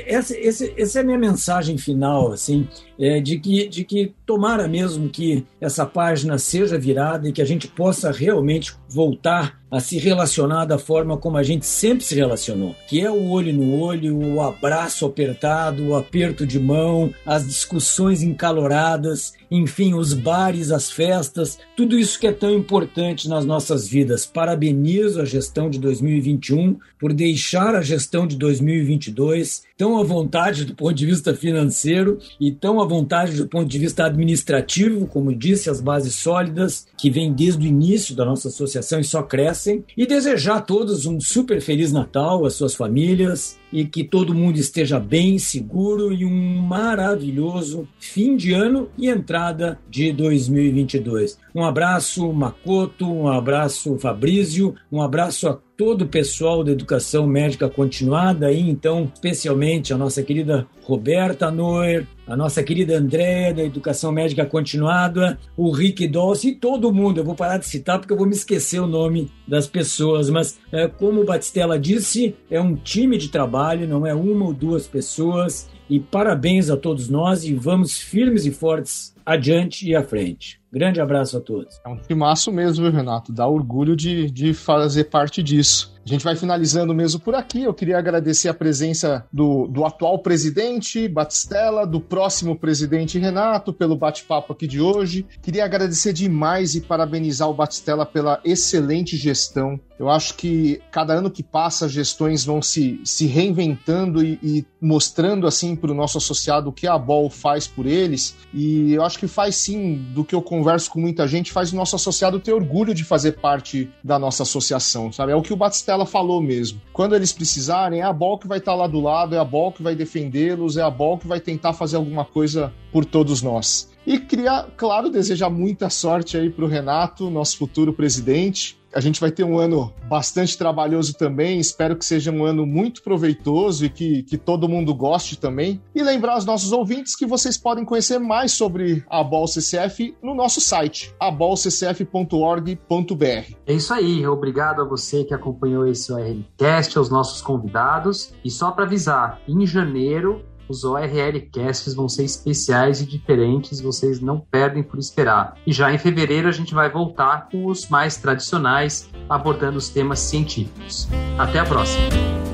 essa, 0.07 0.35
essa 0.37 0.99
é 0.99 1.01
a 1.01 1.05
minha 1.05 1.17
mensagem 1.17 1.58
mensagem 1.59 1.77
final, 1.77 2.31
assim, 2.31 2.67
é, 2.99 3.21
de, 3.21 3.39
que, 3.39 3.67
de 3.67 3.85
que 3.85 4.13
tomara 4.25 4.67
mesmo 4.67 5.07
que 5.09 5.45
essa 5.61 5.85
página 5.85 6.37
seja 6.37 6.77
virada 6.77 7.29
e 7.29 7.31
que 7.31 7.41
a 7.41 7.45
gente 7.45 7.67
possa 7.67 8.11
realmente 8.11 8.73
voltar 8.89 9.59
a 9.71 9.79
se 9.79 9.99
relacionar 9.99 10.65
da 10.65 10.79
forma 10.79 11.15
como 11.17 11.37
a 11.37 11.43
gente 11.43 11.65
sempre 11.65 12.03
se 12.03 12.15
relacionou, 12.15 12.75
que 12.87 12.99
é 13.01 13.09
o 13.09 13.29
olho 13.29 13.53
no 13.53 13.79
olho, 13.79 14.17
o 14.17 14.41
abraço 14.41 15.05
apertado, 15.05 15.87
o 15.87 15.95
aperto 15.95 16.45
de 16.45 16.59
mão, 16.59 17.13
as 17.25 17.45
discussões 17.45 18.23
encaloradas, 18.23 19.33
enfim, 19.51 19.93
os 19.93 20.13
bares, 20.13 20.71
as 20.71 20.91
festas, 20.91 21.59
tudo 21.77 21.97
isso 21.97 22.19
que 22.19 22.27
é 22.27 22.31
tão 22.31 22.51
importante 22.51 23.29
nas 23.29 23.45
nossas 23.45 23.87
vidas. 23.87 24.25
Parabenizo 24.25 25.21
a 25.21 25.25
gestão 25.25 25.69
de 25.69 25.79
2021 25.79 26.77
por 26.99 27.13
deixar 27.13 27.75
a 27.75 27.81
gestão 27.81 28.25
de 28.25 28.35
2022 28.37 29.63
tão 29.77 29.97
à 29.97 30.03
vontade 30.03 30.65
do 30.65 30.75
ponto 30.75 30.93
de 30.93 31.05
vista 31.05 31.33
financeiro 31.33 32.19
e 32.39 32.51
tão 32.51 32.81
à 32.81 32.85
vontade 32.89 33.37
do 33.37 33.47
ponto 33.47 33.67
de 33.69 33.79
vista 33.79 34.05
administrativo, 34.05 35.07
como 35.07 35.33
disse, 35.33 35.69
as 35.69 35.79
bases 35.79 36.15
sólidas 36.15 36.87
que 36.97 37.09
vêm 37.09 37.31
desde 37.31 37.65
o 37.65 37.69
início 37.69 38.15
da 38.15 38.25
nossa 38.25 38.49
associação 38.49 38.99
e 38.99 39.03
só 39.03 39.23
crescem, 39.23 39.85
e 39.95 40.05
desejar 40.05 40.57
a 40.57 40.61
todos 40.61 41.05
um 41.05 41.21
super 41.21 41.61
feliz 41.61 41.93
Natal, 41.93 42.45
às 42.45 42.55
suas 42.55 42.75
famílias, 42.75 43.57
e 43.71 43.85
que 43.85 44.03
todo 44.03 44.33
mundo 44.33 44.57
esteja 44.57 44.99
bem, 44.99 45.37
seguro 45.37 46.11
e 46.11 46.25
um 46.25 46.57
maravilhoso 46.57 47.87
fim 47.99 48.35
de 48.35 48.51
ano 48.51 48.89
e 48.97 49.07
entrada 49.07 49.79
de 49.89 50.11
2022. 50.11 51.37
Um 51.53 51.63
abraço, 51.63 52.31
Makoto, 52.33 53.05
um 53.05 53.27
abraço, 53.27 53.97
Fabrício, 53.99 54.75
um 54.91 55.01
abraço 55.01 55.47
a 55.47 55.59
todo 55.79 56.01
o 56.01 56.07
pessoal 56.09 56.61
da 56.61 56.73
educação 56.73 57.25
médica 57.25 57.69
continuada, 57.69 58.51
e 58.51 58.69
então, 58.69 59.09
especialmente 59.13 59.93
a 59.93 59.97
nossa 59.97 60.21
querida 60.21 60.67
Roberta 60.83 61.49
Noer, 61.49 62.05
a 62.27 62.35
nossa 62.35 62.61
querida 62.61 62.97
Andréa 62.97 63.53
da 63.53 63.63
Educação 63.63 64.11
Médica 64.11 64.45
Continuada, 64.45 65.39
o 65.55 65.71
Rick 65.71 66.05
Dossi 66.05 66.49
e 66.49 66.55
todo 66.55 66.91
mundo. 66.91 67.21
Eu 67.21 67.23
vou 67.23 67.33
parar 67.33 67.59
de 67.59 67.65
citar 67.65 67.97
porque 67.97 68.11
eu 68.11 68.17
vou 68.17 68.27
me 68.27 68.33
esquecer 68.33 68.81
o 68.81 68.87
nome 68.87 69.31
das 69.47 69.67
pessoas, 69.67 70.29
mas 70.29 70.59
é, 70.69 70.85
como 70.85 71.21
o 71.21 71.25
Batistella 71.25 71.79
disse, 71.79 72.35
é 72.51 72.59
um 72.59 72.75
time 72.75 73.17
de 73.17 73.29
trabalho, 73.29 73.87
não 73.87 74.05
é 74.05 74.13
uma 74.13 74.47
ou 74.47 74.53
duas 74.53 74.85
pessoas. 74.85 75.69
E 75.89 75.99
parabéns 75.99 76.69
a 76.69 76.77
todos 76.77 77.09
nós 77.09 77.43
e 77.43 77.53
vamos 77.53 77.97
firmes 77.97 78.45
e 78.45 78.51
fortes 78.51 79.15
adiante 79.25 79.87
e 79.87 79.95
à 79.95 80.03
frente. 80.03 80.59
Grande 80.71 81.01
abraço 81.01 81.37
a 81.37 81.41
todos. 81.41 81.79
É 81.83 81.89
um 81.89 81.97
timaço 81.97 82.51
mesmo, 82.51 82.89
Renato. 82.89 83.31
Dá 83.31 83.47
orgulho 83.47 83.95
de, 83.95 84.29
de 84.29 84.53
fazer 84.53 85.05
parte 85.05 85.41
disso. 85.41 85.95
A 86.05 86.09
gente 86.09 86.23
vai 86.23 86.35
finalizando 86.35 86.93
mesmo 86.93 87.19
por 87.19 87.33
aqui. 87.33 87.63
Eu 87.63 87.73
queria 87.73 87.97
agradecer 87.97 88.49
a 88.49 88.53
presença 88.53 89.25
do, 89.33 89.67
do 89.67 89.83
atual 89.83 90.19
presidente, 90.19 91.07
Batistella, 91.07 91.87
do 91.87 91.99
próximo 91.99 92.55
presidente 92.55 93.17
Renato, 93.17 93.73
pelo 93.73 93.95
bate-papo 93.95 94.53
aqui 94.53 94.67
de 94.67 94.79
hoje. 94.79 95.25
Queria 95.41 95.65
agradecer 95.65 96.13
demais 96.13 96.75
e 96.75 96.81
parabenizar 96.81 97.49
o 97.49 97.53
Batistella 97.53 98.05
pela 98.05 98.39
excelente 98.43 99.17
gestão 99.17 99.79
Eu 99.99 100.09
acho 100.09 100.35
que 100.35 100.81
cada 100.89 101.13
ano 101.13 101.29
que 101.29 101.43
passa, 101.43 101.85
as 101.85 101.91
gestões 101.91 102.45
vão 102.45 102.61
se, 102.61 103.01
se 103.03 103.27
reinventando 103.27 104.23
e, 104.23 104.39
e 104.41 104.65
mostrando 104.79 105.45
assim 105.45 105.75
para 105.75 105.91
o 105.91 105.93
nosso 105.93 106.17
associado 106.17 106.69
o 106.69 106.71
que 106.71 106.87
a 106.87 106.97
BOL 106.97 107.29
faz 107.29 107.67
por 107.67 107.85
eles. 107.85 108.37
E 108.53 108.93
eu 108.93 109.03
acho 109.03 109.19
que 109.19 109.27
faz 109.27 109.57
sim, 109.57 109.95
do 110.13 110.23
que 110.23 110.33
eu 110.33 110.41
converso 110.41 110.89
com 110.89 111.01
muita 111.01 111.27
gente, 111.27 111.51
faz 111.51 111.73
o 111.73 111.75
nosso 111.75 111.97
associado 111.97 112.39
ter 112.39 112.53
orgulho 112.53 112.93
de 112.93 113.03
fazer 113.03 113.33
parte 113.33 113.91
da 114.01 114.17
nossa 114.17 114.43
associação, 114.43 115.11
sabe? 115.11 115.33
É 115.33 115.35
o 115.35 115.41
que 115.41 115.51
o 115.51 115.57
Batistella 115.57 116.05
falou 116.05 116.41
mesmo. 116.41 116.79
Quando 116.93 117.13
eles 117.13 117.33
precisarem, 117.33 117.99
é 117.99 118.03
a 118.03 118.13
BOL 118.13 118.39
que 118.39 118.47
vai 118.47 118.59
estar 118.59 118.75
lá 118.75 118.87
do 118.87 119.01
lado, 119.01 119.35
é 119.35 119.37
a 119.37 119.43
BOL 119.43 119.73
que 119.73 119.83
vai 119.83 119.95
defendê-los, 119.95 120.77
é 120.77 120.81
a 120.81 120.89
BOL 120.89 121.17
que 121.17 121.27
vai 121.27 121.41
tentar 121.41 121.73
fazer 121.73 121.97
alguma 121.97 122.23
coisa 122.23 122.73
por 122.89 123.03
todos 123.03 123.41
nós. 123.41 123.89
E 124.05 124.19
queria, 124.19 124.65
claro, 124.75 125.09
desejar 125.09 125.49
muita 125.49 125.89
sorte 125.89 126.37
aí 126.37 126.49
para 126.49 126.65
o 126.65 126.67
Renato, 126.67 127.29
nosso 127.29 127.57
futuro 127.57 127.93
presidente. 127.93 128.79
A 128.93 128.99
gente 128.99 129.21
vai 129.21 129.31
ter 129.31 129.43
um 129.43 129.59
ano 129.59 129.93
bastante 130.07 130.57
trabalhoso 130.57 131.13
também. 131.13 131.59
Espero 131.59 131.95
que 131.95 132.03
seja 132.03 132.31
um 132.31 132.43
ano 132.43 132.65
muito 132.65 133.03
proveitoso 133.03 133.85
e 133.85 133.89
que, 133.89 134.23
que 134.23 134.37
todo 134.37 134.67
mundo 134.67 134.93
goste 134.95 135.37
também. 135.37 135.79
E 135.93 136.01
lembrar 136.01 136.33
aos 136.33 136.45
nossos 136.45 136.71
ouvintes 136.71 137.15
que 137.15 137.25
vocês 137.25 137.57
podem 137.57 137.85
conhecer 137.85 138.19
mais 138.19 138.51
sobre 138.51 139.03
a 139.09 139.23
BOL 139.23 139.47
CCF 139.47 140.15
no 140.23 140.33
nosso 140.33 140.59
site, 140.59 141.13
abolccf.org.br. 141.19 143.53
É 143.67 143.73
isso 143.73 143.93
aí. 143.93 144.25
Obrigado 144.25 144.81
a 144.81 144.85
você 144.85 145.23
que 145.23 145.33
acompanhou 145.33 145.85
esse 145.85 146.11
ORLcast, 146.11 146.97
aos 146.97 147.09
nossos 147.09 147.41
convidados. 147.41 148.33
E 148.43 148.49
só 148.49 148.71
para 148.71 148.85
avisar, 148.85 149.39
em 149.47 149.65
janeiro 149.67 150.43
os 150.69 150.83
ORL 150.83 151.41
Casts 151.51 151.93
vão 151.93 152.07
ser 152.07 152.23
especiais 152.23 153.01
e 153.01 153.05
diferentes, 153.05 153.81
vocês 153.81 154.21
não 154.21 154.39
perdem 154.39 154.83
por 154.83 154.99
esperar. 154.99 155.55
E 155.65 155.73
já 155.73 155.91
em 155.91 155.97
fevereiro 155.97 156.47
a 156.47 156.51
gente 156.51 156.73
vai 156.73 156.89
voltar 156.89 157.49
com 157.49 157.65
os 157.65 157.89
mais 157.89 158.15
tradicionais, 158.17 159.09
abordando 159.27 159.77
os 159.77 159.89
temas 159.89 160.19
científicos. 160.19 161.07
Até 161.37 161.59
a 161.59 161.65
próxima! 161.65 162.48